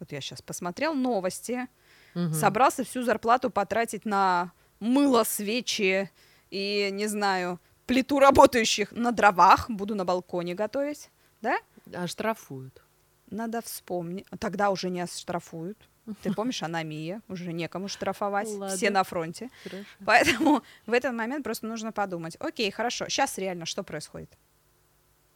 Вот 0.00 0.12
я 0.12 0.20
сейчас 0.20 0.42
посмотрел 0.42 0.94
новости, 0.94 1.68
Мгм. 2.14 2.32
собрался 2.34 2.84
всю 2.84 3.02
зарплату 3.02 3.50
потратить 3.50 4.04
на 4.04 4.52
мыло, 4.80 5.24
свечи 5.24 6.10
и, 6.50 6.90
не 6.92 7.06
знаю, 7.06 7.58
плиту 7.86 8.18
работающих 8.18 8.92
на 8.92 9.12
дровах, 9.12 9.70
буду 9.70 9.94
на 9.94 10.04
балконе 10.04 10.54
готовить, 10.54 11.10
да? 11.42 11.56
А 11.92 12.06
штрафуют. 12.06 12.82
Надо 13.30 13.60
вспомнить. 13.62 14.26
Тогда 14.38 14.70
уже 14.70 14.90
не 14.90 15.00
оштрафуют. 15.00 15.78
Ты 16.22 16.32
помнишь, 16.34 16.62
аномия, 16.62 17.22
уже 17.28 17.52
некому 17.52 17.88
штрафовать, 17.88 18.48
все 18.48 18.58
Ладно. 18.58 18.90
на 18.90 19.04
фронте. 19.04 19.50
Хорошо. 19.62 19.84
Поэтому 20.04 20.62
в 20.86 20.92
этот 20.92 21.14
момент 21.14 21.44
просто 21.44 21.66
нужно 21.66 21.92
подумать, 21.92 22.36
окей, 22.40 22.70
хорошо, 22.70 23.08
сейчас 23.08 23.38
реально 23.38 23.64
что 23.64 23.82
происходит? 23.82 24.30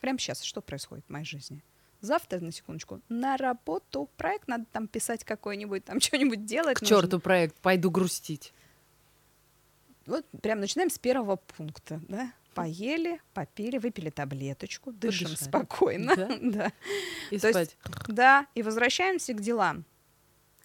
Прямо 0.00 0.18
сейчас 0.18 0.42
что 0.42 0.60
происходит 0.60 1.04
в 1.06 1.10
моей 1.10 1.24
жизни? 1.24 1.62
Завтра, 2.00 2.38
на 2.40 2.52
секундочку, 2.52 3.00
на 3.08 3.36
работу, 3.36 4.08
проект 4.16 4.46
надо 4.46 4.66
там 4.70 4.86
писать 4.86 5.24
какой-нибудь, 5.24 5.84
там 5.84 6.00
что-нибудь 6.02 6.44
делать. 6.44 6.78
К 6.78 6.82
нужно. 6.82 6.96
черту 6.96 7.18
проект, 7.18 7.56
пойду 7.56 7.90
грустить. 7.90 8.52
Вот 10.06 10.24
прям 10.42 10.60
начинаем 10.60 10.90
с 10.90 10.98
первого 10.98 11.36
пункта, 11.36 12.00
да? 12.08 12.32
Поели, 12.54 13.20
попили, 13.34 13.78
выпили 13.78 14.10
таблеточку, 14.10 14.90
дышим 14.92 15.28
Подышали. 15.28 15.48
спокойно. 15.48 16.16
Да? 16.16 16.28
Да. 16.40 16.72
И 17.30 17.38
То 17.38 17.48
есть 17.48 17.70
спать. 17.70 17.76
Да, 18.08 18.46
и 18.54 18.62
возвращаемся 18.62 19.32
к 19.34 19.40
делам, 19.40 19.84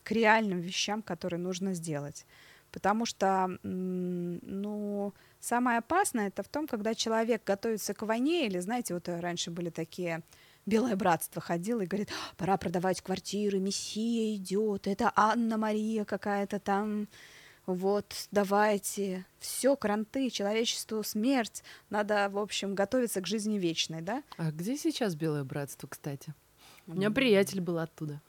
к 0.04 0.12
реальным 0.12 0.60
вещам, 0.60 1.02
которые 1.02 1.40
нужно 1.40 1.74
сделать. 1.74 2.26
Потому 2.72 3.06
что, 3.06 3.60
ну, 3.62 5.14
самое 5.40 5.78
опасное 5.78 6.28
это 6.28 6.42
в 6.42 6.48
том, 6.48 6.68
когда 6.68 6.96
человек 6.96 7.44
готовится 7.44 7.94
к 7.94 8.02
войне, 8.02 8.48
или, 8.48 8.60
знаете, 8.60 8.96
вот 8.96 9.08
э, 9.10 9.20
раньше 9.20 9.52
были 9.52 9.70
такие 9.70 10.24
Белое 10.66 10.96
братство 10.96 11.42
ходило 11.42 11.82
и 11.82 11.86
говорит, 11.86 12.10
«А, 12.12 12.36
пора 12.36 12.58
продавать 12.58 13.02
квартиры, 13.02 13.60
Мессия 13.60 14.36
идет, 14.36 14.88
это 14.88 15.12
Анна 15.16 15.58
Мария 15.58 16.06
какая-то 16.06 16.60
там, 16.60 17.10
вот, 17.66 18.28
давайте, 18.32 19.26
все, 19.40 19.76
кранты, 19.76 20.30
человечеству 20.30 21.04
смерть, 21.04 21.64
надо, 21.90 22.30
в 22.30 22.38
общем, 22.38 22.76
готовиться 22.76 23.22
к 23.22 23.28
жизни 23.28 23.58
вечной, 23.58 24.02
да? 24.02 24.24
А 24.38 24.52
где 24.52 24.78
сейчас 24.78 25.16
Белое 25.16 25.44
Братство, 25.44 25.88
кстати? 25.88 26.34
У 26.88 26.94
меня 26.94 27.12
приятель 27.12 27.62
был 27.62 27.78
оттуда. 27.80 28.22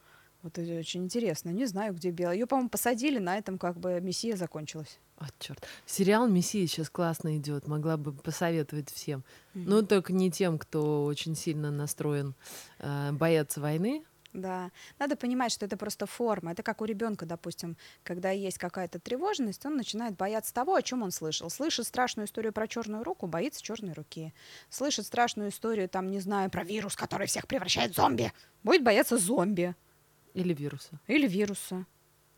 Вот 0.45 0.59
это 0.59 0.79
очень 0.79 1.05
интересно. 1.05 1.49
Не 1.49 1.65
знаю, 1.65 1.95
где 1.95 2.11
белая. 2.11 2.35
Ее, 2.35 2.47
по-моему, 2.47 2.69
посадили, 2.69 3.19
на 3.19 3.39
этом 3.39 3.57
как 3.57 3.79
бы 3.79 3.99
миссия 4.03 4.37
закончилась. 4.37 4.99
А, 5.17 5.25
черт. 5.39 5.67
Сериал 5.87 6.29
Мессия 6.29 6.67
сейчас 6.67 6.91
классно 6.91 7.39
идет. 7.39 7.67
Могла 7.67 7.97
бы 7.97 8.13
посоветовать 8.13 8.91
всем. 8.91 9.25
Ну, 9.55 9.81
только 9.83 10.13
не 10.13 10.31
тем, 10.31 10.59
кто 10.59 11.07
очень 11.07 11.35
сильно 11.35 11.71
настроен 11.71 12.35
э, 12.79 13.13
бояться 13.13 13.63
войны. 13.63 14.05
Да. 14.35 14.71
Надо 14.99 15.17
понимать, 15.17 15.51
что 15.51 15.65
это 15.65 15.79
просто 15.79 16.05
форма. 16.05 16.53
Это 16.53 16.63
как 16.63 16.83
у 16.83 16.85
ребенка, 16.85 17.25
допустим, 17.25 17.79
когда 18.03 18.31
есть 18.31 18.59
какая-то 18.59 18.99
тревожность, 18.99 19.65
он 19.65 19.79
начинает 19.79 20.15
бояться 20.15 20.53
того, 20.53 20.75
о 20.75 20.83
чем 20.83 21.03
он 21.03 21.11
слышал. 21.11 21.49
Слышит 21.49 21.87
страшную 21.87 22.27
историю 22.27 22.53
про 22.53 22.69
черную 22.69 23.03
руку, 23.03 23.27
боится 23.27 23.63
черной 23.63 23.95
руки. 23.95 24.35
Слышит 24.69 25.07
страшную 25.07 25.49
историю, 25.49 25.89
там, 25.89 26.11
не 26.11 26.21
знаю, 26.21 26.51
про 26.51 26.65
вирус, 26.65 26.97
который 26.97 27.29
всех 27.29 27.47
превращает 27.47 27.93
в 27.93 27.97
зомби. 27.97 28.31
Будет 28.63 28.85
бояться 28.85 29.17
зомби 29.17 29.75
Или 30.35 30.53
вируса. 30.53 31.01
или 31.07 31.27
вируса. 31.27 31.87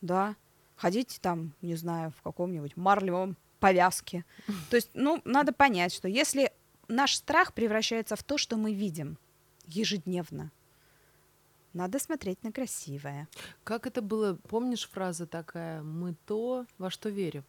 Да. 0.03 0.37
Ходить 0.77 1.19
там, 1.23 1.53
не 1.63 1.75
знаю, 1.75 2.13
в 2.19 2.23
каком-нибудь 2.23 2.77
марлевом 2.77 3.37
повязке. 3.59 4.25
То 4.71 4.77
есть, 4.77 4.91
ну, 4.95 5.21
надо 5.25 5.53
понять, 5.53 5.93
что 5.93 6.07
если 6.09 6.53
наш 6.89 7.15
страх 7.17 7.55
превращается 7.55 8.15
в 8.17 8.23
то, 8.23 8.39
что 8.39 8.57
мы 8.57 8.75
видим 8.75 9.17
ежедневно, 9.67 10.53
надо 11.73 11.99
смотреть 11.99 12.43
на 12.43 12.53
красивое. 12.53 13.29
Как 13.65 13.87
это 13.87 14.01
было? 14.01 14.39
Помнишь 14.49 14.89
фраза 14.89 15.27
такая? 15.27 15.83
Мы 15.83 16.15
то, 16.27 16.65
во 16.79 16.91
что 16.91 17.09
верим. 17.11 17.45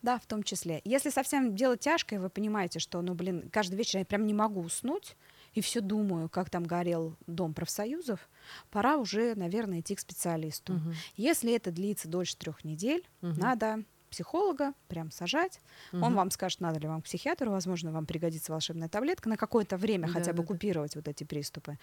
Да, 0.00 0.18
в 0.18 0.26
том 0.26 0.42
числе. 0.42 0.80
Если 0.84 1.10
совсем 1.10 1.56
дело 1.56 1.76
тяжкое, 1.76 2.20
вы 2.20 2.30
понимаете, 2.30 2.78
что, 2.78 3.02
ну, 3.02 3.14
блин, 3.14 3.50
каждый 3.52 3.74
вечер 3.74 3.98
я 3.98 4.04
прям 4.04 4.26
не 4.26 4.34
могу 4.34 4.62
уснуть, 4.62 5.16
и 5.54 5.60
все 5.60 5.80
думаю, 5.80 6.28
как 6.28 6.50
там 6.50 6.64
горел 6.64 7.16
дом 7.26 7.54
профсоюзов, 7.54 8.28
пора 8.70 8.96
уже, 8.96 9.34
наверное, 9.34 9.80
идти 9.80 9.94
к 9.94 10.00
специалисту. 10.00 10.74
Мгм. 10.74 11.02
Если 11.16 11.54
это 11.54 11.70
длится 11.70 12.08
дольше 12.08 12.36
трех 12.36 12.64
недель, 12.64 13.06
Мгм. 13.22 13.34
надо 13.36 13.84
психолога 14.10 14.72
прям 14.88 15.10
сажать. 15.10 15.60
Он 16.00 16.14
Мгм. 16.14 16.14
вам 16.14 16.30
скажет, 16.30 16.60
надо 16.60 16.80
ли 16.80 16.88
вам 16.88 17.02
к 17.02 17.04
психиатру, 17.04 17.50
возможно, 17.50 17.92
вам 17.92 18.06
пригодится 18.06 18.52
волшебная 18.52 18.88
таблетка 18.88 19.28
на 19.28 19.36
какое-то 19.36 19.76
время 19.76 20.08
хотя 20.08 20.32
бы 20.32 20.42
Да-да-да. 20.42 20.44
купировать 20.44 20.96
вот 20.96 21.06
эти 21.08 21.24
приступы. 21.24 21.78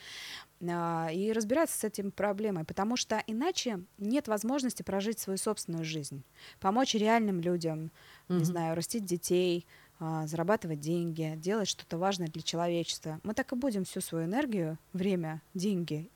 А, 0.67 1.10
И 1.12 1.32
разбираться 1.32 1.78
с 1.78 1.84
этим 1.84 2.12
проблемой, 2.12 2.65
потому 2.65 2.97
что 2.97 3.21
иначе 3.28 3.82
нет 3.97 4.28
возможности 4.28 4.84
прожить 4.84 5.19
свою 5.19 5.38
собственную 5.38 5.86
жизнь, 5.86 6.23
помочь 6.60 6.95
реальным 6.95 7.39
людям, 7.41 7.91
не 8.36 8.43
Мгм. 8.43 8.45
знаю, 8.45 8.75
растить 8.75 9.06
детей, 9.06 9.67
зарабатывать 9.99 10.79
деньги, 10.81 11.34
делать 11.38 11.67
что-то 11.69 11.97
важное 11.97 12.27
для 12.27 12.41
человечества. 12.41 13.19
Мы 13.23 13.34
так 13.34 13.51
и 13.53 13.55
будем 13.55 13.86
всю 13.86 14.01
свою 14.01 14.25
энергию, 14.25 14.77
время, 14.93 15.41
деньги 15.53 16.10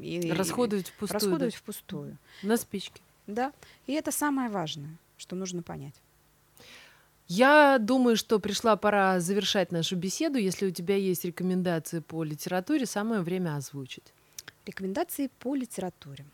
и, 0.00 0.30
Расходовать 0.32 0.88
впустую. 0.88 1.08
да. 1.08 1.14
расходовать 1.26 1.54
впустую. 1.56 2.18
На 2.42 2.56
спички. 2.56 3.00
Да, 3.26 3.52
и 3.86 3.92
это 3.92 4.12
самое 4.12 4.48
важное, 4.48 4.96
что 5.18 5.36
нужно 5.36 5.62
понять. 5.62 5.94
Я 7.26 7.78
думаю, 7.78 8.16
что 8.16 8.38
пришла 8.38 8.76
пора 8.76 9.20
завершать 9.20 9.70
нашу 9.70 9.96
беседу. 9.96 10.38
Если 10.38 10.66
у 10.66 10.70
тебя 10.70 10.96
есть 10.96 11.24
рекомендации 11.26 11.98
по 12.00 12.24
литературе, 12.24 12.86
самое 12.86 13.20
время 13.20 13.56
озвучить. 13.56 14.14
Рекомендации 14.64 15.28
по 15.38 15.54
литературе. 15.54 16.24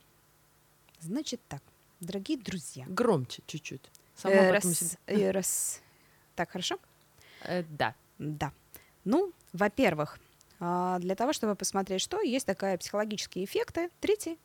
Значит 1.01 1.41
так, 1.49 1.63
дорогие 2.01 2.39
друзья. 2.39 2.85
Громче 2.89 3.43
чуть-чуть. 3.47 3.83
Сама 4.17 4.35
э, 4.35 4.39
потом 4.53 4.53
раз, 4.71 4.79
себе- 4.79 4.99
э, 5.07 5.31
раз. 5.33 5.81
Так, 6.35 6.51
хорошо? 6.51 6.79
Э, 7.43 7.63
да. 7.63 7.95
Да. 8.19 8.53
Ну, 9.05 9.33
во-первых, 9.53 10.19
а, 10.61 10.99
для 10.99 11.15
того, 11.15 11.33
чтобы 11.33 11.55
посмотреть, 11.55 12.01
что 12.01 12.21
есть 12.21 12.47
такая 12.47 12.79
психологические 12.79 13.45
эффекты 13.45 13.91
третьей 14.01 14.39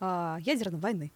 а, 0.00 0.38
ядерной 0.40 0.80
войны. 0.80 1.12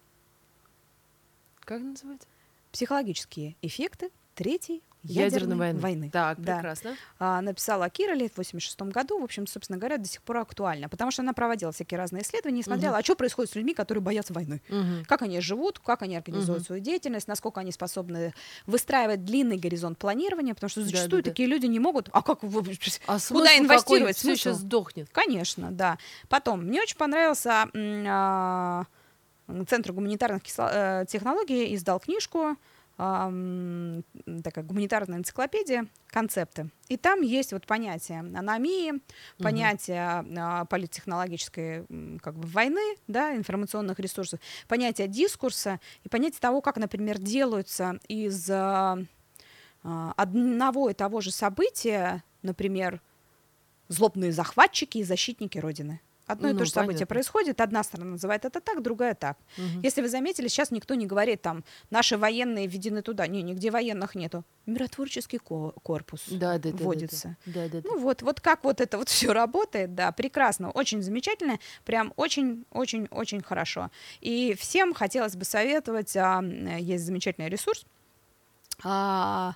Как 1.61 1.81
называется? 1.81 2.27
Психологические 2.71 3.55
эффекты 3.61 4.11
третьей 4.35 4.83
Ядерной 5.07 5.57
ядерной, 5.57 5.81
войны. 5.81 6.09
Так, 6.11 6.39
Да. 6.41 6.55
прекрасно. 6.55 6.95
А, 7.19 7.41
написала 7.41 7.89
Кира 7.89 8.13
Лет 8.13 8.33
в 8.33 8.37
86 8.37 8.91
году, 8.91 9.19
в 9.19 9.23
общем, 9.23 9.47
собственно 9.47 9.77
говоря, 9.77 9.97
до 9.97 10.07
сих 10.07 10.21
пор 10.21 10.37
актуально, 10.37 10.89
потому 10.89 11.11
что 11.11 11.21
она 11.21 11.33
проводила 11.33 11.71
всякие 11.71 11.97
разные 11.97 12.23
исследования 12.23 12.61
и 12.61 12.63
смотрела, 12.63 12.97
а 12.97 13.03
что 13.03 13.15
происходит 13.15 13.51
с 13.51 13.55
людьми, 13.55 13.73
которые 13.73 14.01
боятся 14.01 14.33
войны. 14.33 14.61
Мгм. 14.69 15.05
Как 15.05 15.21
они 15.21 15.39
живут, 15.41 15.79
как 15.79 16.01
они 16.01 16.15
организуют 16.17 16.59
Мгм. 16.61 16.65
свою 16.65 16.81
деятельность, 16.81 17.27
насколько 17.27 17.59
они 17.61 17.71
способны 17.71 18.33
выстраивать 18.65 19.23
длинный 19.25 19.57
горизонт 19.57 19.97
планирования, 19.97 20.53
потому 20.53 20.69
что 20.69 20.81
зачастую 20.81 21.21
Да-да-да. 21.21 21.31
такие 21.31 21.47
люди 21.47 21.65
не 21.67 21.79
могут. 21.79 22.09
А 22.11 22.21
как 22.21 22.43
вы- 22.43 22.61
А 23.07 23.17
Куда 23.29 23.57
инвестировать? 23.57 24.17
Все 24.17 24.35
сейчас 24.35 24.57
сдохнет. 24.57 25.09
Конечно, 25.11 25.71
да. 25.71 25.97
Потом, 26.29 26.63
мне 26.65 26.81
очень 26.81 26.97
понравился 26.97 27.67
а, 27.73 28.85
Центр 29.67 29.91
гуманитарных 29.93 30.41
э, 30.57 31.05
технологий 31.07 31.75
издал 31.75 31.99
книжку 31.99 32.55
такая 32.97 34.63
гуманитарная 34.63 35.19
энциклопедия 35.19 35.87
концепты. 36.07 36.69
И 36.87 36.95
там 36.95 37.21
есть 37.21 37.51
вот 37.51 37.65
понятие 37.65 38.19
аномии, 38.19 39.01
понятие 39.37 40.23
а, 40.37 40.65
политтехнологической 40.65 41.85
как 42.21 42.35
бы 42.35 42.47
войны, 42.47 42.95
да, 43.07 43.35
информационных 43.35 43.99
ресурсов, 43.99 44.39
понятие 44.69 45.09
дискурса 45.09 45.81
и 46.03 46.09
понятие 46.09 46.39
того, 46.39 46.61
как, 46.61 46.77
например, 46.77 47.17
делаются 47.17 47.99
из 48.07 48.49
а, 48.49 48.97
а, 49.83 50.13
одного 50.15 50.89
и 50.89 50.93
того 50.93 51.19
же 51.19 51.31
события, 51.31 52.23
например, 52.43 53.01
злобные 53.89 54.31
захватчики 54.31 54.99
и 54.99 55.03
защитники 55.03 55.57
Родины. 55.57 55.99
Одно 56.27 56.49
и 56.49 56.53
Ну, 56.53 56.59
то 56.59 56.65
же 56.65 56.71
событие 56.71 56.97
понятно. 57.05 57.05
происходит, 57.07 57.61
одна 57.61 57.83
сторона 57.83 58.11
называет 58.11 58.45
это 58.45 58.59
так, 58.59 58.81
другая 58.81 59.13
так. 59.13 59.37
Мгм. 59.57 59.81
Если 59.81 60.01
вы 60.01 60.09
заметили, 60.09 60.47
сейчас 60.47 60.71
никто 60.71 60.95
не 60.95 61.05
говорит 61.05 61.41
там, 61.43 61.63
наши 61.91 62.17
военные 62.17 62.65
введены 62.65 63.01
туда. 63.03 63.27
Не, 63.27 63.43
нигде 63.43 63.69
военных 63.69 64.15
нету. 64.15 64.43
Миротворческий 64.65 65.37
ко- 65.37 65.73
корпус 65.83 66.23
Да, 66.29 66.53
да, 66.53 66.57
да, 66.57 66.71
да, 66.71 66.77
да. 66.77 66.83
вводится. 66.83 67.37
Да, 67.45 67.67
да, 67.69 67.81
да. 67.81 67.87
Ну 67.87 67.99
вот, 67.99 68.23
вот 68.23 68.41
как 68.41 68.63
вот 68.63 68.81
это 68.81 68.97
вот 68.97 69.09
все 69.09 69.33
работает, 69.33 69.93
да, 69.93 70.11
прекрасно, 70.11 70.71
очень 70.71 71.03
замечательно, 71.03 71.59
прям 71.83 72.11
очень-очень-очень 72.15 73.43
хорошо. 73.43 73.91
И 74.21 74.55
всем 74.59 74.95
хотелось 74.95 75.35
бы 75.35 75.45
советовать, 75.45 76.15
а, 76.17 76.41
есть 76.79 77.05
замечательный 77.05 77.49
ресурс, 77.49 77.85
а, 78.83 79.53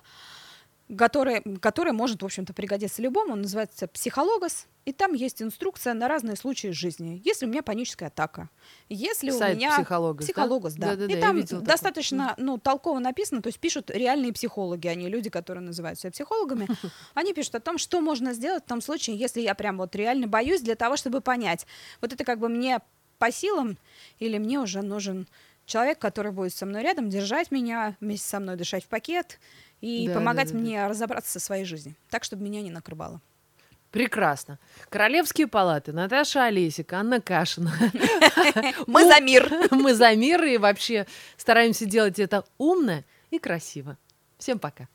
который, 0.96 1.42
который 1.60 1.92
может, 1.92 2.22
в 2.22 2.24
общем-то, 2.24 2.52
пригодиться 2.52 3.02
любому. 3.02 3.32
Он 3.32 3.42
называется 3.42 3.86
«Психологос», 3.86 4.66
и 4.84 4.92
там 4.92 5.12
есть 5.12 5.42
инструкция 5.42 5.94
на 5.94 6.08
разные 6.08 6.36
случаи 6.36 6.68
жизни. 6.68 7.20
Если 7.24 7.46
у 7.46 7.48
меня 7.48 7.62
паническая 7.62 8.08
атака, 8.08 8.48
если 8.88 9.30
Сайт 9.30 9.54
у 9.54 9.56
меня... 9.58 9.76
«Психологос», 9.76 10.26
да? 10.26 10.32
«Психологос», 10.32 10.74
да. 10.74 10.86
Да-да-да, 10.88 11.12
и 11.12 11.16
я 11.16 11.20
там 11.20 11.64
достаточно 11.64 12.34
ну, 12.38 12.58
толково 12.58 12.98
написано, 12.98 13.42
то 13.42 13.48
есть 13.48 13.60
пишут 13.60 13.90
реальные 13.90 14.32
психологи, 14.32 14.88
а 14.88 14.94
не 14.94 15.08
люди, 15.08 15.30
которые 15.30 15.62
называют 15.62 15.98
себя 16.00 16.10
психологами. 16.10 16.66
Они 17.14 17.32
пишут 17.34 17.54
о 17.56 17.60
том, 17.60 17.78
что 17.78 18.00
можно 18.00 18.32
сделать 18.32 18.64
в 18.64 18.68
том 18.68 18.80
случае, 18.80 19.16
если 19.16 19.40
я 19.40 19.54
прям 19.54 19.78
вот 19.78 19.94
реально 19.94 20.26
боюсь, 20.26 20.60
для 20.60 20.76
того, 20.76 20.96
чтобы 20.96 21.20
понять, 21.20 21.66
вот 22.00 22.12
это 22.12 22.24
как 22.24 22.38
бы 22.38 22.48
мне 22.48 22.80
по 23.18 23.30
силам 23.30 23.76
или 24.18 24.38
мне 24.38 24.58
уже 24.58 24.82
нужен 24.82 25.28
человек, 25.70 25.98
который 25.98 26.32
будет 26.32 26.52
со 26.54 26.66
мной 26.66 26.82
рядом, 26.82 27.08
держать 27.08 27.50
меня, 27.50 27.96
вместе 28.00 28.28
со 28.28 28.40
мной 28.40 28.56
дышать 28.56 28.84
в 28.84 28.88
пакет 28.88 29.38
и 29.80 30.08
Да, 30.08 30.14
помогать 30.14 30.48
да, 30.48 30.52
да, 30.52 30.58
да. 30.58 30.64
мне 30.64 30.86
разобраться 30.86 31.30
со 31.32 31.40
своей 31.40 31.64
жизнью, 31.64 31.94
так, 32.10 32.24
чтобы 32.24 32.42
меня 32.42 32.60
не 32.60 32.70
накрывало. 32.70 33.20
Прекрасно. 33.90 34.58
Королевские 34.88 35.48
палаты. 35.48 35.92
Наташа 35.92 36.44
Олесик, 36.44 36.92
Анна 36.92 37.20
Кашина. 37.20 37.72
Мы 38.86 39.04
за 39.04 39.20
мир! 39.20 39.50
Мы 39.70 39.94
за 39.94 40.14
мир 40.14 40.44
и 40.44 40.58
вообще 40.58 41.06
стараемся 41.36 41.86
делать 41.86 42.18
это 42.20 42.44
умно 42.58 43.02
и 43.30 43.38
красиво. 43.38 43.96
Всем 44.38 44.58
пока. 44.60 44.86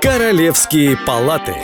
Королевские 0.00 0.96
палаты. 1.04 1.56